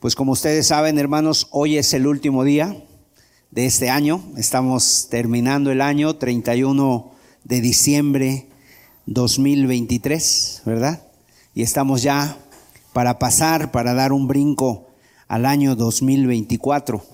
[0.00, 2.74] Pues como ustedes saben, hermanos, hoy es el último día
[3.50, 4.22] de este año.
[4.38, 7.12] Estamos terminando el año 31
[7.44, 8.48] de diciembre
[9.04, 11.06] 2023, ¿verdad?
[11.54, 12.38] Y estamos ya
[12.94, 14.88] para pasar, para dar un brinco
[15.28, 17.04] al año 2024.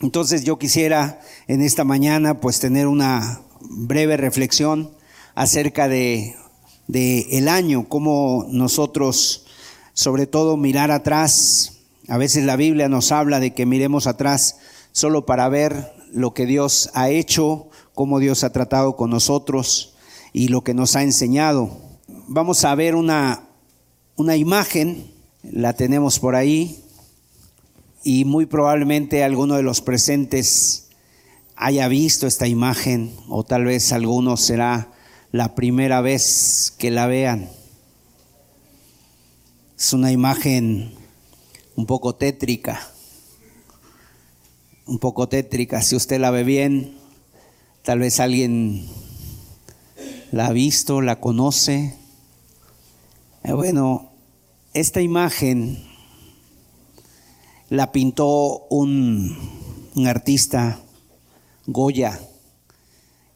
[0.00, 4.90] Entonces yo quisiera en esta mañana pues tener una breve reflexión
[5.34, 6.34] acerca de,
[6.86, 9.44] de el año, cómo nosotros
[9.92, 11.75] sobre todo mirar atrás
[12.08, 14.58] a veces la Biblia nos habla de que miremos atrás
[14.92, 19.94] solo para ver lo que Dios ha hecho, cómo Dios ha tratado con nosotros
[20.32, 21.78] y lo que nos ha enseñado.
[22.28, 23.48] Vamos a ver una,
[24.16, 25.10] una imagen,
[25.42, 26.82] la tenemos por ahí,
[28.04, 30.90] y muy probablemente alguno de los presentes
[31.56, 34.92] haya visto esta imagen, o tal vez alguno será
[35.32, 37.50] la primera vez que la vean.
[39.76, 40.94] Es una imagen
[41.76, 42.90] un poco tétrica,
[44.86, 45.82] un poco tétrica.
[45.82, 46.96] Si usted la ve bien,
[47.82, 48.86] tal vez alguien
[50.32, 51.94] la ha visto, la conoce.
[53.44, 54.10] Eh, bueno,
[54.72, 55.84] esta imagen
[57.68, 59.36] la pintó un,
[59.94, 60.80] un artista,
[61.66, 62.18] Goya,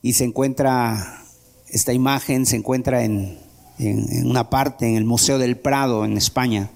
[0.02, 1.24] y se encuentra,
[1.68, 3.38] esta imagen se encuentra en,
[3.78, 6.70] en una parte, en el Museo del Prado, en España.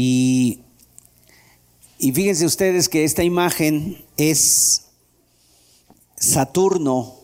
[0.00, 0.60] Y,
[1.98, 4.84] fíjense ustedes que esta imagen es
[6.14, 7.16] Saturno,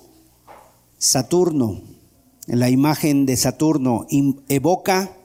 [0.99, 1.83] Saturno,
[2.49, 4.09] la imagen de Saturno
[4.49, 5.17] evoca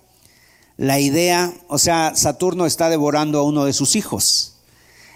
[0.78, 4.58] la idea, o sea, Saturno está devorando a uno de sus hijos.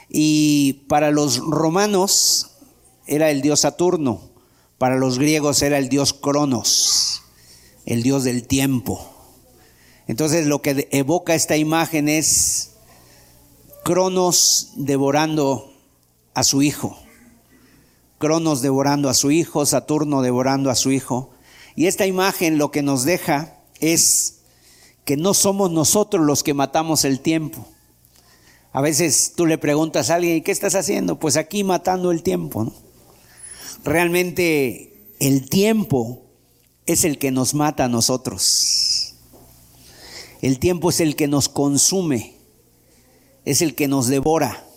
[0.09, 2.49] Y para los romanos
[3.05, 4.21] era el dios Saturno,
[4.79, 7.21] para los griegos era el dios Cronos,
[7.85, 9.12] el dios del tiempo.
[10.07, 12.71] Entonces lo que evoca esta imagen es
[13.83, 15.73] Cronos devorando
[16.33, 16.97] a su hijo.
[18.17, 21.31] Cronos devorando a su hijo, Saturno devorando a su hijo.
[21.75, 24.39] Y esta imagen lo que nos deja es
[25.05, 27.67] que no somos nosotros los que matamos el tiempo.
[28.71, 31.19] A veces tú le preguntas a alguien, ¿qué estás haciendo?
[31.19, 32.71] Pues aquí matando el tiempo.
[33.83, 36.23] Realmente el tiempo
[36.85, 38.92] es el que nos mata a nosotros.
[40.43, 42.35] El tiempo es el que nos consume,
[43.45, 44.67] es el que nos devora.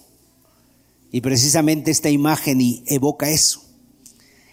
[1.10, 3.64] Y precisamente esta imagen evoca eso.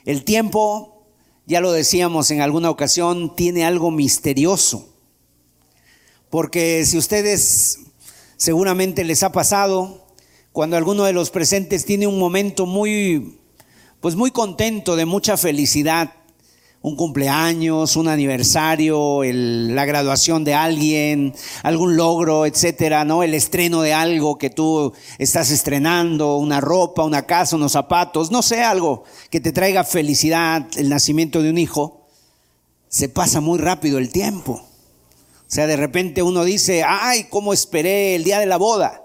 [0.06, 1.06] El tiempo,
[1.46, 4.90] ya lo decíamos en alguna ocasión, tiene algo misterioso.
[6.32, 7.78] Porque si ustedes
[8.36, 10.08] seguramente les ha pasado,
[10.52, 13.38] cuando alguno de los presentes tiene un momento muy,
[14.02, 16.12] pues muy contento, de mucha felicidad,
[16.84, 21.34] un cumpleaños, un aniversario, la graduación de alguien,
[21.64, 23.24] algún logro, etcétera, ¿no?
[23.24, 28.42] El estreno de algo que tú estás estrenando, una ropa, una casa, unos zapatos, no
[28.42, 32.06] sé, algo que te traiga felicidad, el nacimiento de un hijo,
[32.90, 34.52] se pasa muy rápido el tiempo.
[34.52, 39.04] O sea, de repente uno dice, ay, cómo esperé el día de la boda.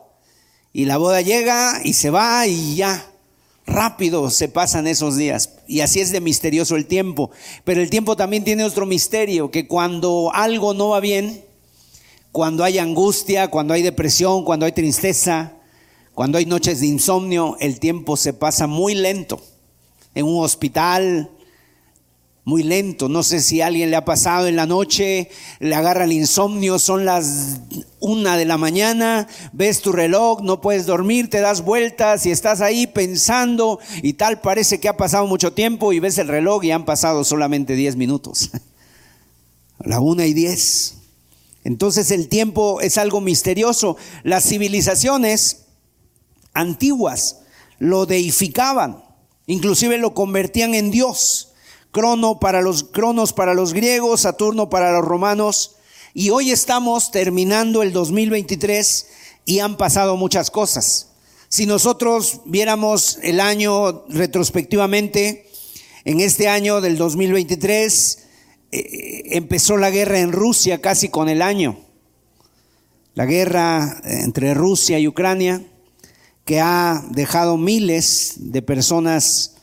[0.72, 3.06] Y la boda llega y se va y ya,
[3.68, 5.50] rápido se pasan esos días.
[5.66, 7.30] Y así es de misterioso el tiempo.
[7.64, 11.44] Pero el tiempo también tiene otro misterio, que cuando algo no va bien,
[12.32, 15.52] cuando hay angustia, cuando hay depresión, cuando hay tristeza,
[16.14, 19.40] cuando hay noches de insomnio, el tiempo se pasa muy lento.
[20.14, 21.30] En un hospital,
[22.48, 23.10] muy lento.
[23.10, 25.28] No sé si alguien le ha pasado en la noche,
[25.60, 27.60] le agarra el insomnio, son las
[28.00, 32.62] una de la mañana, ves tu reloj, no puedes dormir, te das vueltas y estás
[32.62, 36.70] ahí pensando y tal, parece que ha pasado mucho tiempo y ves el reloj y
[36.70, 38.50] han pasado solamente 10 minutos.
[39.84, 40.94] La una y diez.
[41.64, 43.98] Entonces el tiempo es algo misterioso.
[44.22, 45.66] Las civilizaciones
[46.54, 47.40] antiguas
[47.78, 49.04] lo deificaban,
[49.46, 51.47] inclusive lo convertían en Dios.
[51.98, 55.78] Crono para los Cronos para los griegos, Saturno para los romanos.
[56.14, 59.08] Y hoy estamos terminando el 2023
[59.44, 61.08] y han pasado muchas cosas.
[61.48, 65.50] Si nosotros viéramos el año retrospectivamente,
[66.04, 68.18] en este año del 2023
[68.70, 71.80] eh, empezó la guerra en Rusia casi con el año.
[73.14, 75.64] La guerra entre Rusia y Ucrania,
[76.44, 79.57] que ha dejado miles de personas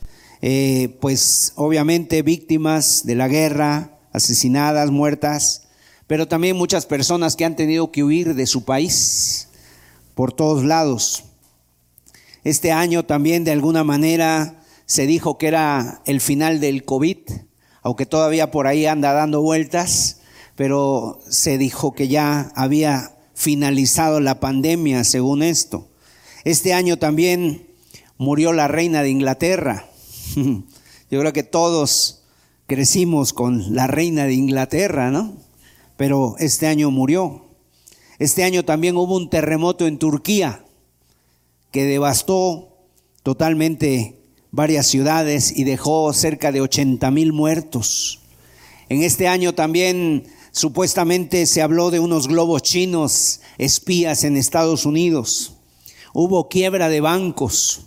[0.48, 5.62] eh, pues obviamente víctimas de la guerra, asesinadas, muertas,
[6.06, 9.48] pero también muchas personas que han tenido que huir de su país
[10.14, 11.24] por todos lados.
[12.44, 17.18] Este año también de alguna manera se dijo que era el final del COVID,
[17.82, 20.20] aunque todavía por ahí anda dando vueltas,
[20.54, 25.88] pero se dijo que ya había finalizado la pandemia, según esto.
[26.44, 27.66] Este año también
[28.16, 29.86] murió la reina de Inglaterra.
[31.10, 32.22] Yo creo que todos
[32.66, 35.36] crecimos con la reina de Inglaterra, ¿no?
[35.96, 37.46] Pero este año murió.
[38.18, 40.64] Este año también hubo un terremoto en Turquía
[41.70, 42.76] que devastó
[43.22, 44.18] totalmente
[44.50, 48.20] varias ciudades y dejó cerca de 80 mil muertos.
[48.88, 55.54] En este año también supuestamente se habló de unos globos chinos espías en Estados Unidos.
[56.14, 57.86] Hubo quiebra de bancos,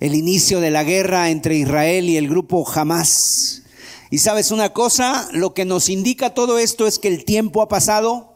[0.00, 3.62] el inicio de la guerra entre Israel y el grupo Hamas.
[4.10, 7.68] Y sabes una cosa, lo que nos indica todo esto es que el tiempo ha
[7.68, 8.34] pasado,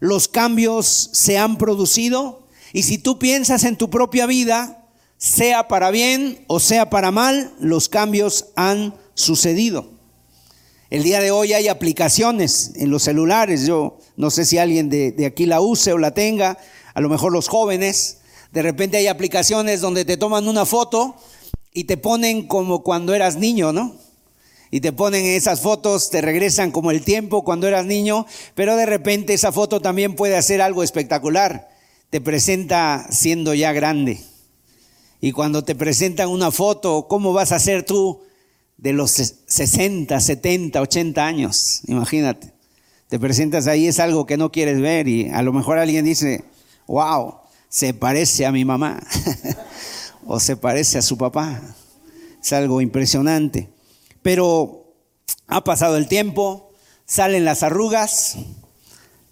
[0.00, 4.86] los cambios se han producido y si tú piensas en tu propia vida,
[5.16, 9.98] sea para bien o sea para mal, los cambios han sucedido.
[10.90, 13.66] El día de hoy hay aplicaciones en los celulares.
[13.66, 16.56] Yo no sé si alguien de, aquí la use o la tenga,
[16.94, 18.18] a lo mejor los jóvenes.
[18.52, 21.16] De repente hay aplicaciones donde te toman una foto
[21.72, 23.94] y te ponen como cuando eras niño, ¿no?
[24.70, 28.86] Y te ponen esas fotos, te regresan como el tiempo cuando eras niño, pero de
[28.86, 31.68] repente esa foto también puede hacer algo espectacular.
[32.10, 34.20] Te presenta siendo ya grande.
[35.20, 38.20] Y cuando te presentan una foto, ¿cómo vas a ser tú
[38.78, 42.54] de los 60, 70, 80 años, imagínate.
[43.08, 46.44] Te presentas ahí, es algo que no quieres ver y a lo mejor alguien dice,
[46.86, 47.34] wow,
[47.68, 49.00] se parece a mi mamá
[50.26, 51.60] o se parece a su papá.
[52.42, 53.68] Es algo impresionante.
[54.22, 54.94] Pero
[55.46, 56.70] ha pasado el tiempo,
[57.04, 58.36] salen las arrugas,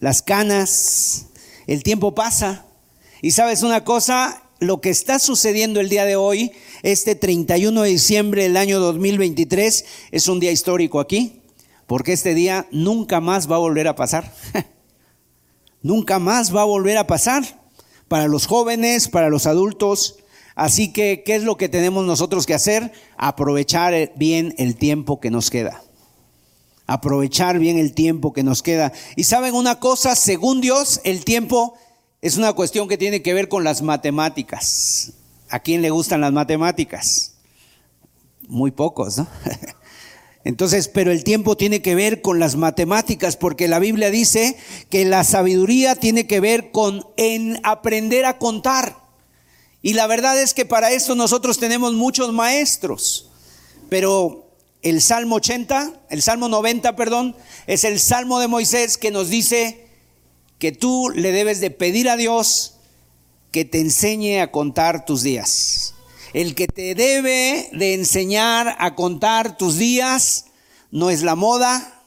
[0.01, 1.27] las canas,
[1.67, 2.67] el tiempo pasa.
[3.23, 6.53] Y sabes una cosa, lo que está sucediendo el día de hoy,
[6.83, 11.43] este 31 de diciembre del año 2023, es un día histórico aquí,
[11.87, 14.33] porque este día nunca más va a volver a pasar.
[15.83, 17.66] nunca más va a volver a pasar
[18.09, 20.17] para los jóvenes, para los adultos.
[20.55, 22.93] Así que, ¿qué es lo que tenemos nosotros que hacer?
[23.17, 25.83] Aprovechar bien el tiempo que nos queda.
[26.87, 28.93] Aprovechar bien el tiempo que nos queda.
[29.17, 31.75] Y saben una cosa, según Dios, el tiempo
[32.23, 35.13] es una cuestión que tiene que ver con las matemáticas.
[35.51, 37.35] ¿A quién le gustan las matemáticas?
[38.49, 39.27] Muy pocos, ¿no?
[40.47, 44.57] Entonces, pero el tiempo tiene que ver con las matemáticas, porque la Biblia dice
[44.91, 48.97] que la sabiduría tiene que ver con en aprender a contar.
[49.83, 53.29] Y la verdad es que para esto nosotros tenemos muchos maestros,
[53.89, 54.47] pero
[54.83, 57.35] el Salmo 80, el Salmo 90, perdón,
[57.67, 59.89] es el Salmo de Moisés que nos dice
[60.61, 62.75] que tú le debes de pedir a Dios
[63.51, 65.96] que te enseñe a contar tus días.
[66.37, 70.45] El que te debe de enseñar a contar tus días
[70.91, 72.05] no es la moda,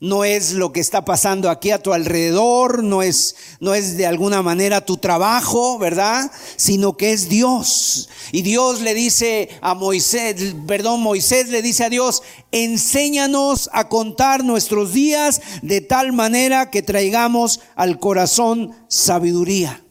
[0.00, 4.04] no es lo que está pasando aquí a tu alrededor, no es, no es de
[4.04, 6.28] alguna manera tu trabajo, ¿verdad?
[6.56, 8.08] Sino que es Dios.
[8.32, 14.42] Y Dios le dice a Moisés, perdón, Moisés le dice a Dios, enséñanos a contar
[14.42, 19.84] nuestros días de tal manera que traigamos al corazón sabiduría.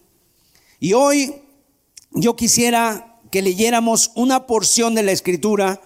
[0.81, 1.35] Y hoy
[2.11, 5.81] yo quisiera que leyéramos una porción de la escritura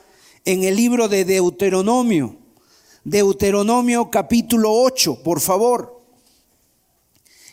[0.46, 2.38] en el libro de Deuteronomio.
[3.04, 6.04] Deuteronomio capítulo 8, por favor.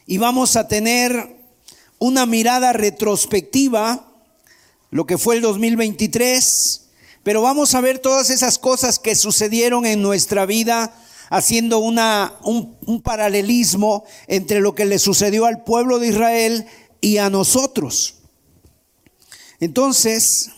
[0.07, 1.37] Y vamos a tener
[1.99, 4.13] una mirada retrospectiva,
[4.91, 6.89] lo que fue el 2023,
[7.23, 10.95] pero vamos a ver todas esas cosas que sucedieron en nuestra vida,
[11.29, 16.67] haciendo una, un, un paralelismo entre lo que le sucedió al pueblo de Israel
[17.01, 18.16] y a nosotros.
[19.61, 20.51] Entonces,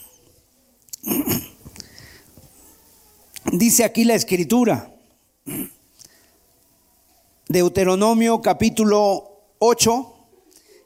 [3.52, 4.94] Dice aquí la escritura,
[7.48, 10.14] Deuteronomio capítulo 8,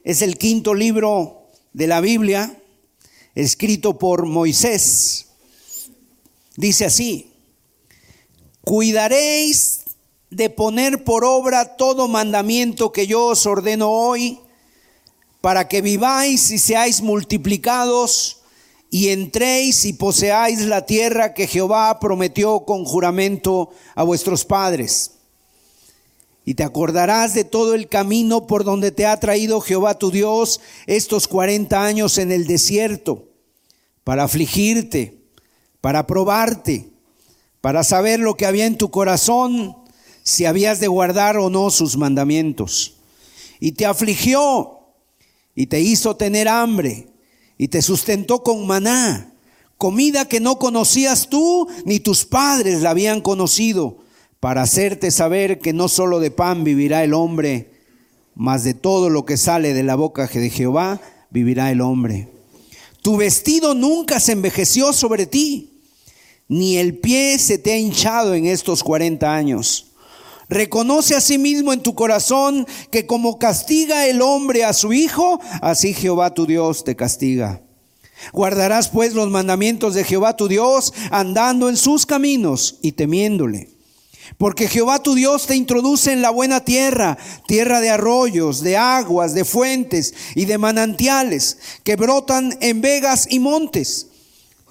[0.05, 2.57] es el quinto libro de la Biblia,
[3.35, 5.27] escrito por Moisés.
[6.55, 7.33] Dice así,
[8.61, 9.81] cuidaréis
[10.29, 14.39] de poner por obra todo mandamiento que yo os ordeno hoy,
[15.43, 18.37] para que viváis y seáis multiplicados
[18.89, 25.15] y entréis y poseáis la tierra que Jehová prometió con juramento a vuestros padres.
[26.45, 30.61] Y te acordarás de todo el camino por donde te ha traído Jehová tu Dios
[30.87, 33.27] estos cuarenta años en el desierto,
[34.05, 35.25] para afligirte,
[35.81, 36.89] para probarte,
[37.59, 39.75] para saber lo que había en tu corazón,
[40.23, 42.93] si habías de guardar o no sus mandamientos.
[43.59, 44.72] Y te afligió
[45.55, 47.07] y te hizo tener hambre
[47.57, 49.33] y te sustentó con maná,
[49.77, 53.97] comida que no conocías tú ni tus padres la habían conocido,
[54.39, 57.71] para hacerte saber que no solo de pan vivirá el hombre,
[58.35, 62.27] mas de todo lo que sale de la boca de Jehová vivirá el hombre.
[63.01, 65.81] Tu vestido nunca se envejeció sobre ti,
[66.49, 69.92] ni el pie se te ha hinchado en estos cuarenta años.
[70.49, 75.39] Reconoce a sí mismo en tu corazón que como castiga el hombre a su hijo,
[75.61, 77.61] así Jehová tu Dios te castiga.
[78.31, 83.69] Guardarás pues los mandamientos de Jehová tu Dios, andando en sus caminos y temiéndole.
[84.37, 89.33] Porque Jehová tu Dios te introduce en la buena tierra, tierra de arroyos, de aguas,
[89.33, 94.07] de fuentes y de manantiales, que brotan en vegas y montes,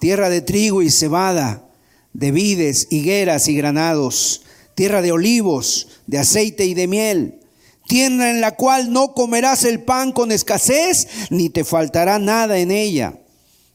[0.01, 1.69] tierra de trigo y cebada,
[2.13, 4.43] de vides, higueras y granados,
[4.75, 7.41] tierra de olivos, de aceite y de miel,
[7.87, 12.71] tierra en la cual no comerás el pan con escasez, ni te faltará nada en
[12.71, 13.21] ella,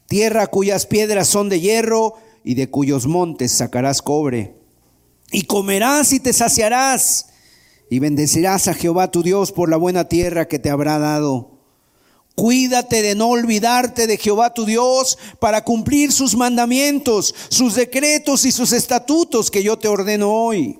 [0.08, 4.58] tierra cuyas piedras son de hierro y de cuyos montes sacarás cobre
[5.32, 7.28] y comerás y te saciarás
[7.90, 11.58] y bendecirás a Jehová tu Dios por la buena tierra que te habrá dado.
[12.36, 18.52] Cuídate de no olvidarte de Jehová tu Dios para cumplir sus mandamientos, sus decretos y
[18.52, 20.80] sus estatutos que yo te ordeno hoy.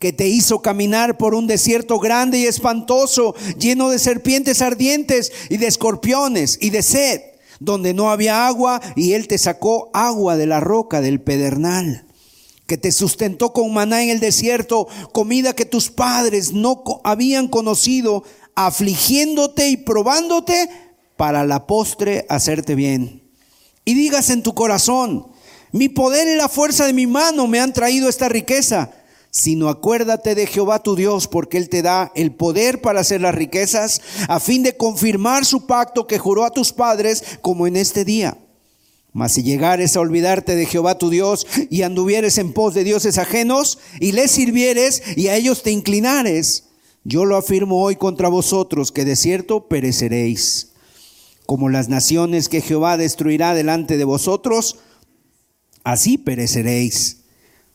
[0.00, 5.58] que te hizo caminar por un desierto grande y espantoso, lleno de serpientes ardientes y
[5.58, 7.20] de escorpiones y de sed,
[7.60, 12.06] donde no había agua y él te sacó agua de la roca del pedernal
[12.66, 18.22] que te sustentó con maná en el desierto, comida que tus padres no habían conocido,
[18.54, 20.70] afligiéndote y probándote
[21.16, 23.28] para la postre hacerte bien.
[23.84, 25.26] Y digas en tu corazón,
[25.72, 28.92] mi poder y la fuerza de mi mano me han traído esta riqueza,
[29.30, 33.34] sino acuérdate de Jehová tu Dios, porque Él te da el poder para hacer las
[33.34, 38.04] riquezas, a fin de confirmar su pacto que juró a tus padres, como en este
[38.04, 38.36] día.
[39.12, 43.18] Mas si llegares a olvidarte de Jehová tu Dios y anduvieres en pos de dioses
[43.18, 46.64] ajenos y les sirvieres y a ellos te inclinares,
[47.02, 50.72] yo lo afirmo hoy contra vosotros, que de cierto pereceréis.
[51.46, 54.76] Como las naciones que Jehová destruirá delante de vosotros,
[55.82, 57.19] así pereceréis,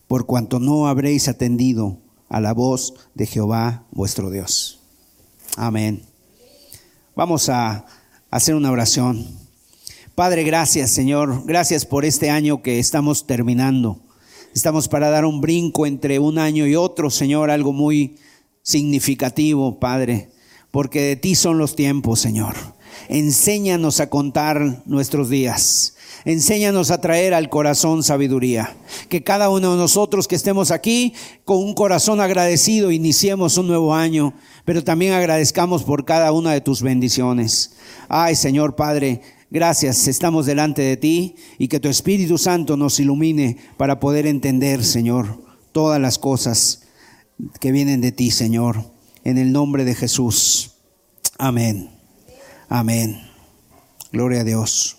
[0.07, 1.97] por cuanto no habréis atendido
[2.29, 4.79] a la voz de Jehová vuestro Dios.
[5.57, 6.03] Amén.
[7.15, 7.85] Vamos a
[8.29, 9.25] hacer una oración.
[10.15, 13.99] Padre, gracias Señor, gracias por este año que estamos terminando.
[14.53, 18.15] Estamos para dar un brinco entre un año y otro, Señor, algo muy
[18.61, 20.31] significativo, Padre,
[20.71, 22.55] porque de ti son los tiempos, Señor.
[23.09, 25.95] Enséñanos a contar nuestros días.
[26.25, 28.75] Enséñanos a traer al corazón sabiduría.
[29.09, 33.93] Que cada uno de nosotros que estemos aquí con un corazón agradecido iniciemos un nuevo
[33.93, 34.33] año,
[34.65, 37.75] pero también agradezcamos por cada una de tus bendiciones.
[38.09, 39.21] Ay, Señor Padre,
[39.51, 40.07] gracias.
[40.07, 45.39] Estamos delante de ti y que tu Espíritu Santo nos ilumine para poder entender, Señor,
[45.71, 46.81] todas las cosas
[47.59, 48.83] que vienen de ti, Señor,
[49.23, 50.71] en el nombre de Jesús.
[51.37, 51.94] Amén.
[52.69, 53.21] Amén.
[54.11, 54.97] Gloria a Dios.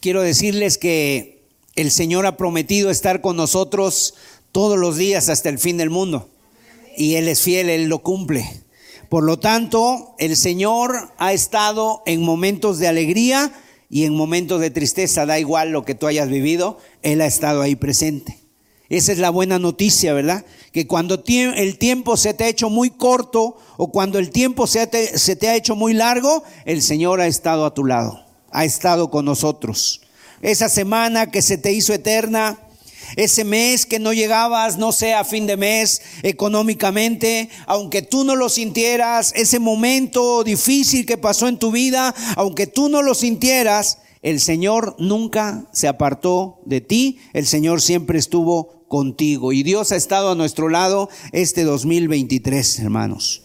[0.00, 1.42] Quiero decirles que
[1.74, 4.14] el Señor ha prometido estar con nosotros
[4.52, 6.28] todos los días hasta el fin del mundo.
[6.96, 8.48] Y Él es fiel, Él lo cumple.
[9.08, 13.52] Por lo tanto, el Señor ha estado en momentos de alegría
[13.90, 17.62] y en momentos de tristeza, da igual lo que tú hayas vivido, Él ha estado
[17.62, 18.37] ahí presente.
[18.90, 20.46] Esa es la buena noticia, ¿verdad?
[20.72, 24.86] Que cuando el tiempo se te ha hecho muy corto o cuando el tiempo se
[24.86, 29.26] te, ha hecho muy largo, el Señor ha estado a tu lado, ha estado con
[29.26, 30.00] nosotros.
[30.40, 32.58] Esa semana que se te hizo eterna,
[33.16, 38.36] ese mes que no llegabas, no sé, a fin de mes económicamente, aunque tú no
[38.36, 43.98] lo sintieras, ese momento difícil que pasó en tu vida, aunque tú no lo sintieras,
[44.22, 49.96] el Señor nunca se apartó de ti, el Señor siempre estuvo contigo y Dios ha
[49.96, 53.42] estado a nuestro lado este 2023, hermanos.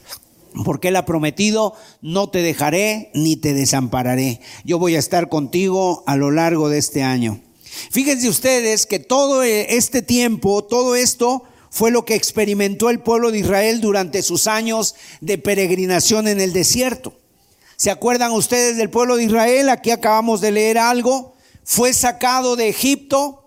[0.66, 4.40] Porque Él ha prometido, no te dejaré ni te desampararé.
[4.64, 7.42] Yo voy a estar contigo a lo largo de este año.
[7.92, 13.32] Fíjense ustedes que todo e, este tiempo, todo esto fue lo que experimentó el pueblo
[13.32, 17.14] de Israel durante sus años de peregrinación en el desierto.
[17.78, 19.70] ¿Se acuerdan ustedes del pueblo de Israel?
[19.70, 21.34] Aquí acabamos de leer algo.
[21.64, 23.43] Fue sacado de Egipto,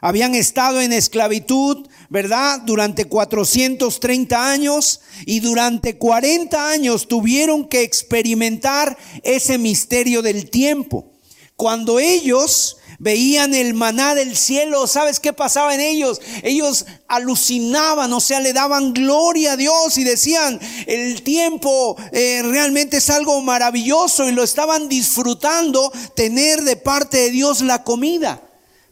[0.00, 2.60] habían estado en esclavitud ¿verdad?
[2.64, 11.12] Durante 430 años y durante 40 años tuvieron que experimentar ese misterio del tiempo.
[11.54, 16.20] Cuando ellos veían el maná del cielo, ¿sabes qué pasaba en ellos?
[16.42, 22.96] Ellos alucinaban, o sea, le daban gloria a Dios y decían, el tiempo eh, realmente
[22.96, 28.42] es algo maravilloso y lo estaban disfrutando tener de parte de Dios la comida.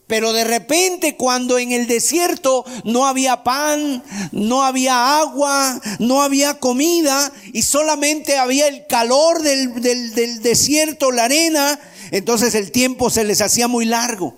[0.08, 6.54] Pero de repente cuando en el desierto no había pan, no había agua, no había
[6.54, 11.78] comida y solamente había el calor del, del desierto, la arena,
[12.10, 14.34] entonces el tiempo se les hacía muy largo.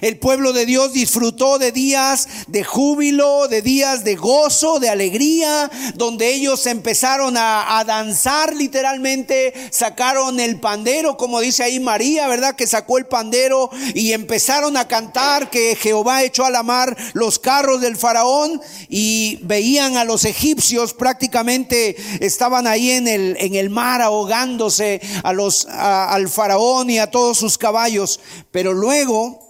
[0.00, 5.70] El pueblo de Dios disfrutó de días de júbilo, de días de gozo, de alegría,
[5.94, 12.54] donde ellos empezaron a, danzar literalmente, sacaron el pandero, como dice ahí María, ¿verdad?
[12.56, 17.38] Que sacó el pandero y empezaron a cantar que Jehová echó a la mar los
[17.38, 23.70] carros del faraón y veían a los egipcios prácticamente estaban ahí en el, en el
[23.70, 28.20] mar ahogándose a los, al faraón y a todos sus caballos.
[28.50, 29.47] Pero luego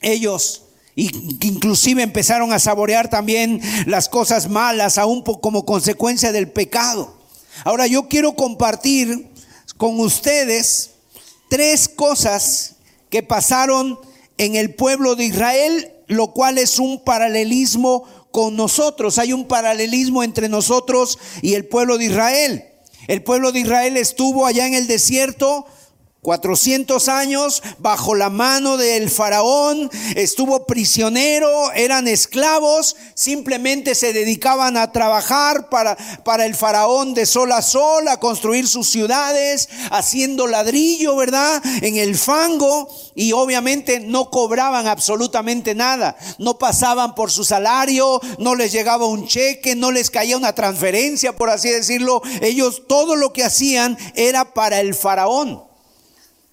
[0.00, 0.62] ellos
[0.96, 7.14] inclusive empezaron a saborear también las cosas malas, aún como consecuencia del pecado.
[7.64, 9.28] Ahora yo quiero compartir
[9.76, 10.92] con ustedes
[11.48, 12.76] tres cosas
[13.10, 13.98] que pasaron
[14.38, 19.18] en el pueblo de Israel, lo cual es un paralelismo con nosotros.
[19.18, 22.64] Hay un paralelismo entre nosotros y el pueblo de Israel.
[23.06, 25.66] El pueblo de Israel estuvo allá en el desierto
[26.26, 34.90] 400 años bajo la mano del faraón, estuvo prisionero, eran esclavos, simplemente se dedicaban a
[34.90, 41.14] trabajar para, para el faraón de sol a sol, a construir sus ciudades, haciendo ladrillo,
[41.14, 41.62] ¿verdad?
[41.82, 48.56] En el fango y obviamente no cobraban absolutamente nada, no pasaban por su salario, no
[48.56, 53.32] les llegaba un cheque, no les caía una transferencia, por así decirlo, ellos todo lo
[53.32, 55.75] que hacían era para el faraón.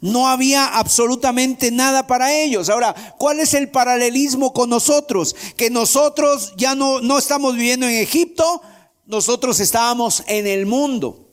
[0.03, 2.67] No había absolutamente nada para ellos.
[2.67, 5.33] Ahora, ¿cuál es el paralelismo con nosotros?
[5.55, 8.61] Que nosotros ya no, no estamos viviendo en Egipto,
[9.05, 11.29] nosotros estábamos en el mundo.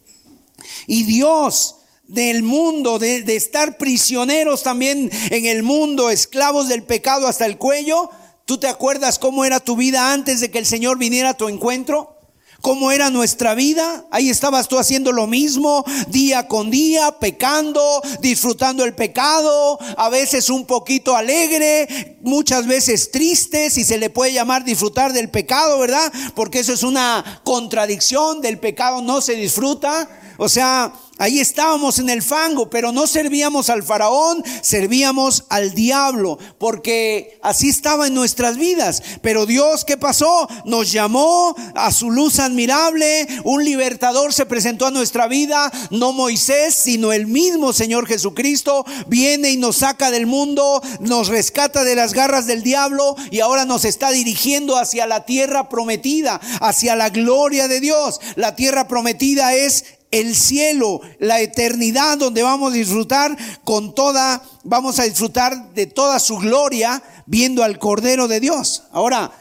[0.86, 7.26] Y Dios del mundo, de, de estar prisioneros también en el mundo, esclavos del pecado
[7.26, 8.08] hasta el cuello,
[8.44, 11.48] ¿tú te acuerdas cómo era tu vida antes de que el Señor viniera a tu
[11.48, 12.19] encuentro?
[12.60, 14.04] Cómo era nuestra vida.
[14.10, 17.80] Ahí estabas tú haciendo lo mismo día con día, pecando,
[18.20, 24.32] disfrutando el pecado, a veces un poquito alegre, muchas veces triste, si se le puede
[24.32, 26.12] llamar disfrutar del pecado, ¿verdad?
[26.34, 30.08] Porque eso es una contradicción, del pecado no se disfruta.
[30.38, 36.38] O sea, Ahí estábamos en el fango, pero no servíamos al faraón, servíamos al diablo,
[36.56, 39.02] porque así estaba en nuestras vidas.
[39.20, 40.48] Pero Dios, ¿qué pasó?
[40.64, 46.74] Nos llamó a su luz admirable, un libertador se presentó a nuestra vida, no Moisés,
[46.74, 52.14] sino el mismo Señor Jesucristo, viene y nos saca del mundo, nos rescata de las
[52.14, 57.68] garras del diablo y ahora nos está dirigiendo hacia la tierra prometida, hacia la gloria
[57.68, 58.22] de Dios.
[58.36, 64.98] La tierra prometida es el cielo, la eternidad donde vamos a disfrutar con toda, vamos
[64.98, 68.84] a disfrutar de toda su gloria viendo al Cordero de Dios.
[68.90, 69.32] Ahora,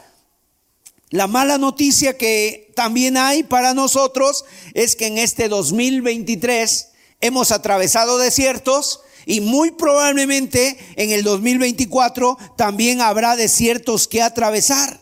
[1.10, 6.89] la mala noticia que también hay para nosotros es que en este 2023
[7.21, 15.01] hemos atravesado desiertos y muy probablemente en el 2024 también habrá desiertos que atravesar.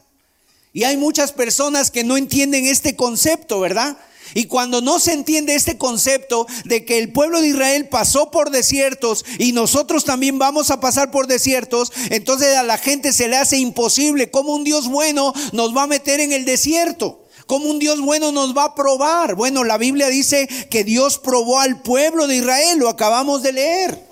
[0.71, 3.97] Y hay muchas personas que no entienden este concepto, ¿verdad?
[4.34, 8.52] Y cuando no se entiende este concepto de que el pueblo de Israel pasó por
[8.52, 13.38] desiertos y nosotros también vamos a pasar por desiertos, entonces a la gente se le
[13.38, 17.24] hace imposible cómo un Dios bueno nos va a meter en el desierto.
[17.46, 19.36] ¿Cómo un Dios bueno nos va a probar?
[19.36, 24.07] Bueno, la Biblia dice que Dios probó al pueblo de Israel, lo acabamos de leer.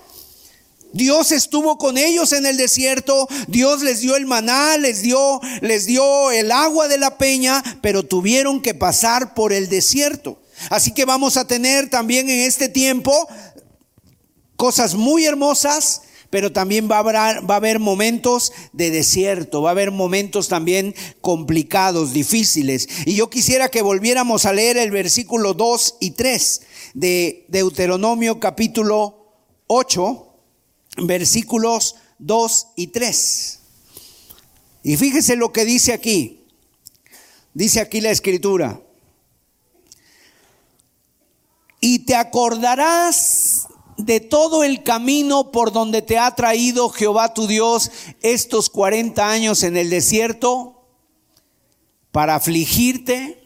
[0.96, 5.86] Dios estuvo con ellos en el desierto, Dios les dio el maná, les dio, les
[5.86, 10.40] dio el agua de la peña, pero tuvieron que pasar por el desierto.
[10.70, 13.28] Así que vamos a tener también en este tiempo
[14.56, 17.16] cosas muy hermosas, pero también va a, haber,
[17.48, 22.88] va a haber momentos de desierto, va a haber momentos también complicados, difíciles.
[23.04, 26.62] Y yo quisiera que volviéramos a leer el versículo 2 y 3
[26.94, 29.26] de Deuteronomio capítulo
[29.66, 30.25] 8
[30.96, 33.60] versículos 2 y 3.
[34.82, 36.44] Y fíjese lo que dice aquí.
[37.54, 38.80] Dice aquí la escritura.
[41.80, 47.90] Y te acordarás de todo el camino por donde te ha traído Jehová tu Dios
[48.22, 50.86] estos 40 años en el desierto,
[52.12, 53.42] para afligirte,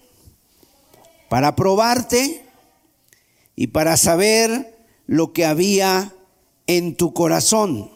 [1.28, 2.44] para probarte
[3.56, 6.14] y para saber lo que había
[6.76, 7.90] en tu corazón.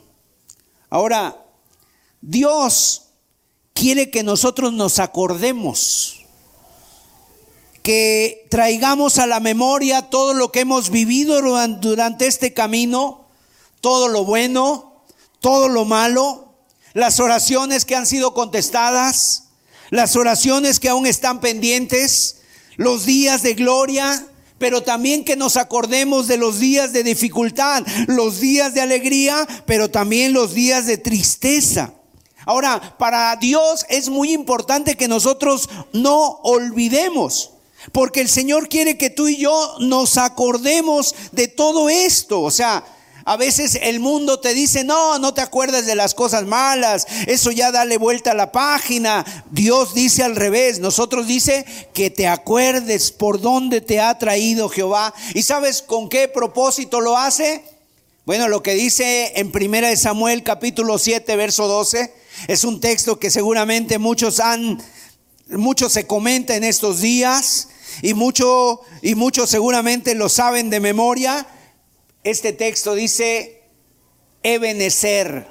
[0.90, 1.46] Ahora,
[2.20, 3.10] Dios
[3.72, 6.24] quiere que nosotros nos acordemos,
[7.84, 11.40] que traigamos a la memoria todo lo que hemos vivido
[11.80, 13.28] durante este camino,
[13.80, 15.04] todo lo bueno,
[15.38, 16.56] todo lo malo,
[16.94, 19.50] las oraciones que han sido contestadas,
[19.90, 22.40] las oraciones que aún están pendientes,
[22.76, 24.26] los días de gloria,
[24.58, 29.90] pero también que nos acordemos de los días de dificultad, los días de alegría, pero
[29.90, 31.92] también los días de tristeza.
[32.46, 37.50] Ahora, para Dios es muy importante que nosotros no olvidemos,
[37.92, 42.40] porque el Señor quiere que tú y yo nos acordemos de todo esto.
[42.42, 42.84] O sea,
[43.24, 47.50] a veces el mundo te dice, no, no te acuerdas de las cosas malas, eso
[47.50, 49.24] ya dale vuelta a la página.
[49.50, 55.14] Dios dice al revés, nosotros dice que te acuerdes por dónde te ha traído Jehová.
[55.32, 57.64] ¿Y sabes con qué propósito lo hace?
[58.26, 62.12] Bueno, lo que dice en Primera de Samuel capítulo 7, verso 12,
[62.48, 64.82] es un texto que seguramente muchos han,
[65.48, 67.68] muchos se comenta en estos días
[68.02, 71.46] y mucho, y muchos seguramente lo saben de memoria.
[72.24, 73.62] Este texto dice
[74.42, 75.46] Ebenecer.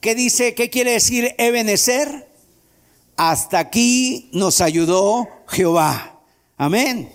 [0.00, 0.54] ¿Qué dice?
[0.54, 2.28] ¿Qué quiere decir Ebenecer?
[3.16, 6.20] Hasta aquí nos ayudó Jehová.
[6.56, 7.12] Amén.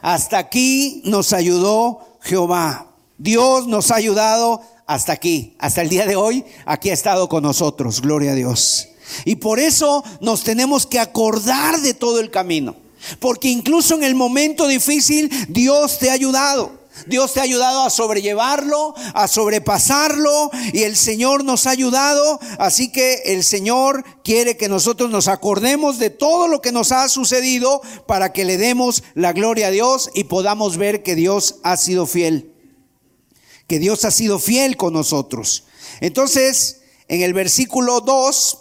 [0.00, 2.94] Hasta aquí nos ayudó Jehová.
[3.18, 7.42] Dios nos ha ayudado hasta aquí, hasta el día de hoy, aquí ha estado con
[7.42, 8.88] nosotros, gloria a Dios.
[9.24, 12.76] Y por eso nos tenemos que acordar de todo el camino,
[13.18, 16.85] porque incluso en el momento difícil Dios te ha ayudado.
[17.06, 22.38] Dios te ha ayudado a sobrellevarlo, a sobrepasarlo y el Señor nos ha ayudado.
[22.58, 27.08] Así que el Señor quiere que nosotros nos acordemos de todo lo que nos ha
[27.08, 31.76] sucedido para que le demos la gloria a Dios y podamos ver que Dios ha
[31.76, 32.52] sido fiel.
[33.66, 35.64] Que Dios ha sido fiel con nosotros.
[36.00, 38.58] Entonces, en el versículo 2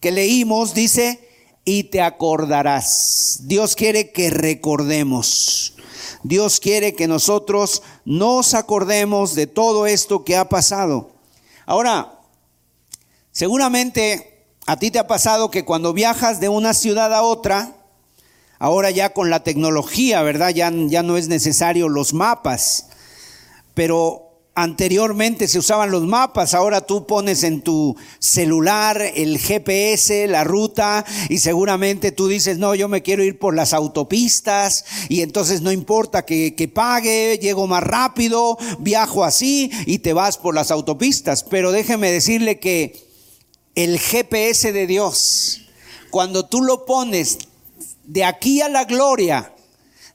[0.00, 1.26] que leímos dice,
[1.64, 3.40] y te acordarás.
[3.42, 5.74] Dios quiere que recordemos.
[6.22, 11.10] Dios quiere que nosotros nos acordemos de todo esto que ha pasado.
[11.66, 12.20] Ahora,
[13.32, 17.76] seguramente a ti te ha pasado que cuando viajas de una ciudad a otra,
[18.58, 20.50] ahora ya con la tecnología, ¿verdad?
[20.50, 22.88] Ya, ya no es necesario los mapas,
[23.74, 24.25] pero
[24.58, 31.04] Anteriormente se usaban los mapas, ahora tú pones en tu celular el GPS, la ruta,
[31.28, 35.72] y seguramente tú dices, no, yo me quiero ir por las autopistas, y entonces no
[35.72, 41.44] importa que, que pague, llego más rápido, viajo así, y te vas por las autopistas.
[41.44, 43.06] Pero déjeme decirle que
[43.74, 45.66] el GPS de Dios,
[46.08, 47.36] cuando tú lo pones
[48.04, 49.52] de aquí a la gloria,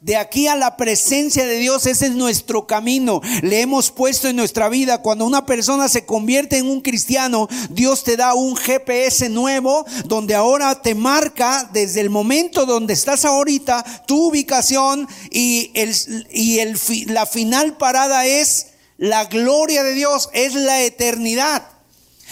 [0.01, 3.21] de aquí a la presencia de Dios, ese es nuestro camino.
[3.43, 5.03] Le hemos puesto en nuestra vida.
[5.03, 10.33] Cuando una persona se convierte en un cristiano, Dios te da un GPS nuevo donde
[10.33, 15.95] ahora te marca desde el momento donde estás ahorita tu ubicación y, el,
[16.31, 21.67] y el, la final parada es la gloria de Dios, es la eternidad.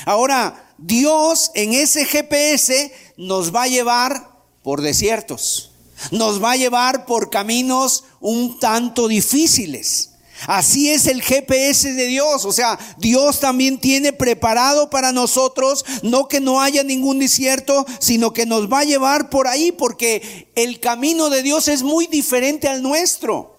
[0.06, 4.32] Ahora, Dios en ese GPS nos va a llevar
[4.64, 5.69] por desiertos
[6.12, 10.10] nos va a llevar por caminos un tanto difíciles.
[10.48, 12.46] Así es el GPS de Dios.
[12.46, 18.34] O sea, Dios también tiene preparado para nosotros, no que no haya ningún desierto, sino
[18.34, 22.68] que nos va a llevar por ahí, porque el camino de Dios es muy diferente
[22.68, 23.59] al nuestro.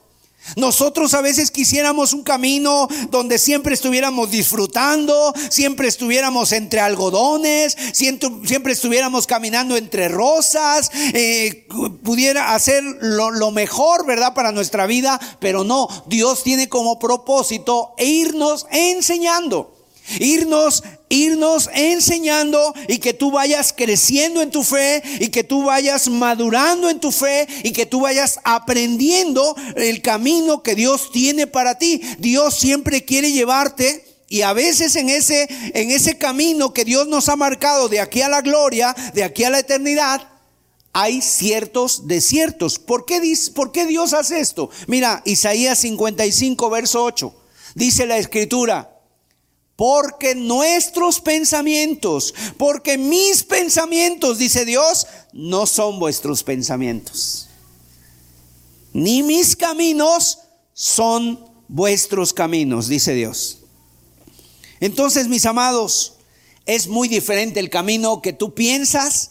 [0.56, 8.72] Nosotros a veces quisiéramos un camino donde siempre estuviéramos disfrutando, siempre estuviéramos entre algodones, siempre,
[8.72, 11.66] estuviéramos caminando entre rosas, eh,
[12.02, 14.34] pudiera hacer lo, lo mejor, ¿verdad?
[14.34, 19.79] Para nuestra vida, pero no, Dios tiene como propósito irnos enseñando
[20.18, 26.08] irnos, irnos enseñando y que tú vayas creciendo en tu fe y que tú vayas
[26.08, 31.78] madurando en tu fe y que tú vayas aprendiendo el camino que Dios tiene para
[31.78, 32.00] ti.
[32.18, 37.28] Dios siempre quiere llevarte y a veces en ese, en ese camino que Dios nos
[37.28, 40.28] ha marcado de aquí a la gloria, de aquí a la eternidad,
[40.92, 42.78] hay ciertos desiertos.
[42.78, 43.20] ¿Por qué,
[43.54, 44.70] ¿Por qué Dios hace esto?
[44.86, 47.34] Mira, Isaías 55, verso 8.
[47.74, 48.99] Dice la escritura,
[49.80, 57.48] porque nuestros pensamientos, porque mis pensamientos, dice Dios, no son vuestros pensamientos.
[58.92, 60.40] Ni mis caminos
[60.74, 63.60] son vuestros caminos, dice Dios.
[64.80, 66.12] Entonces, mis amados,
[66.66, 69.30] es muy diferente el camino que tú piensas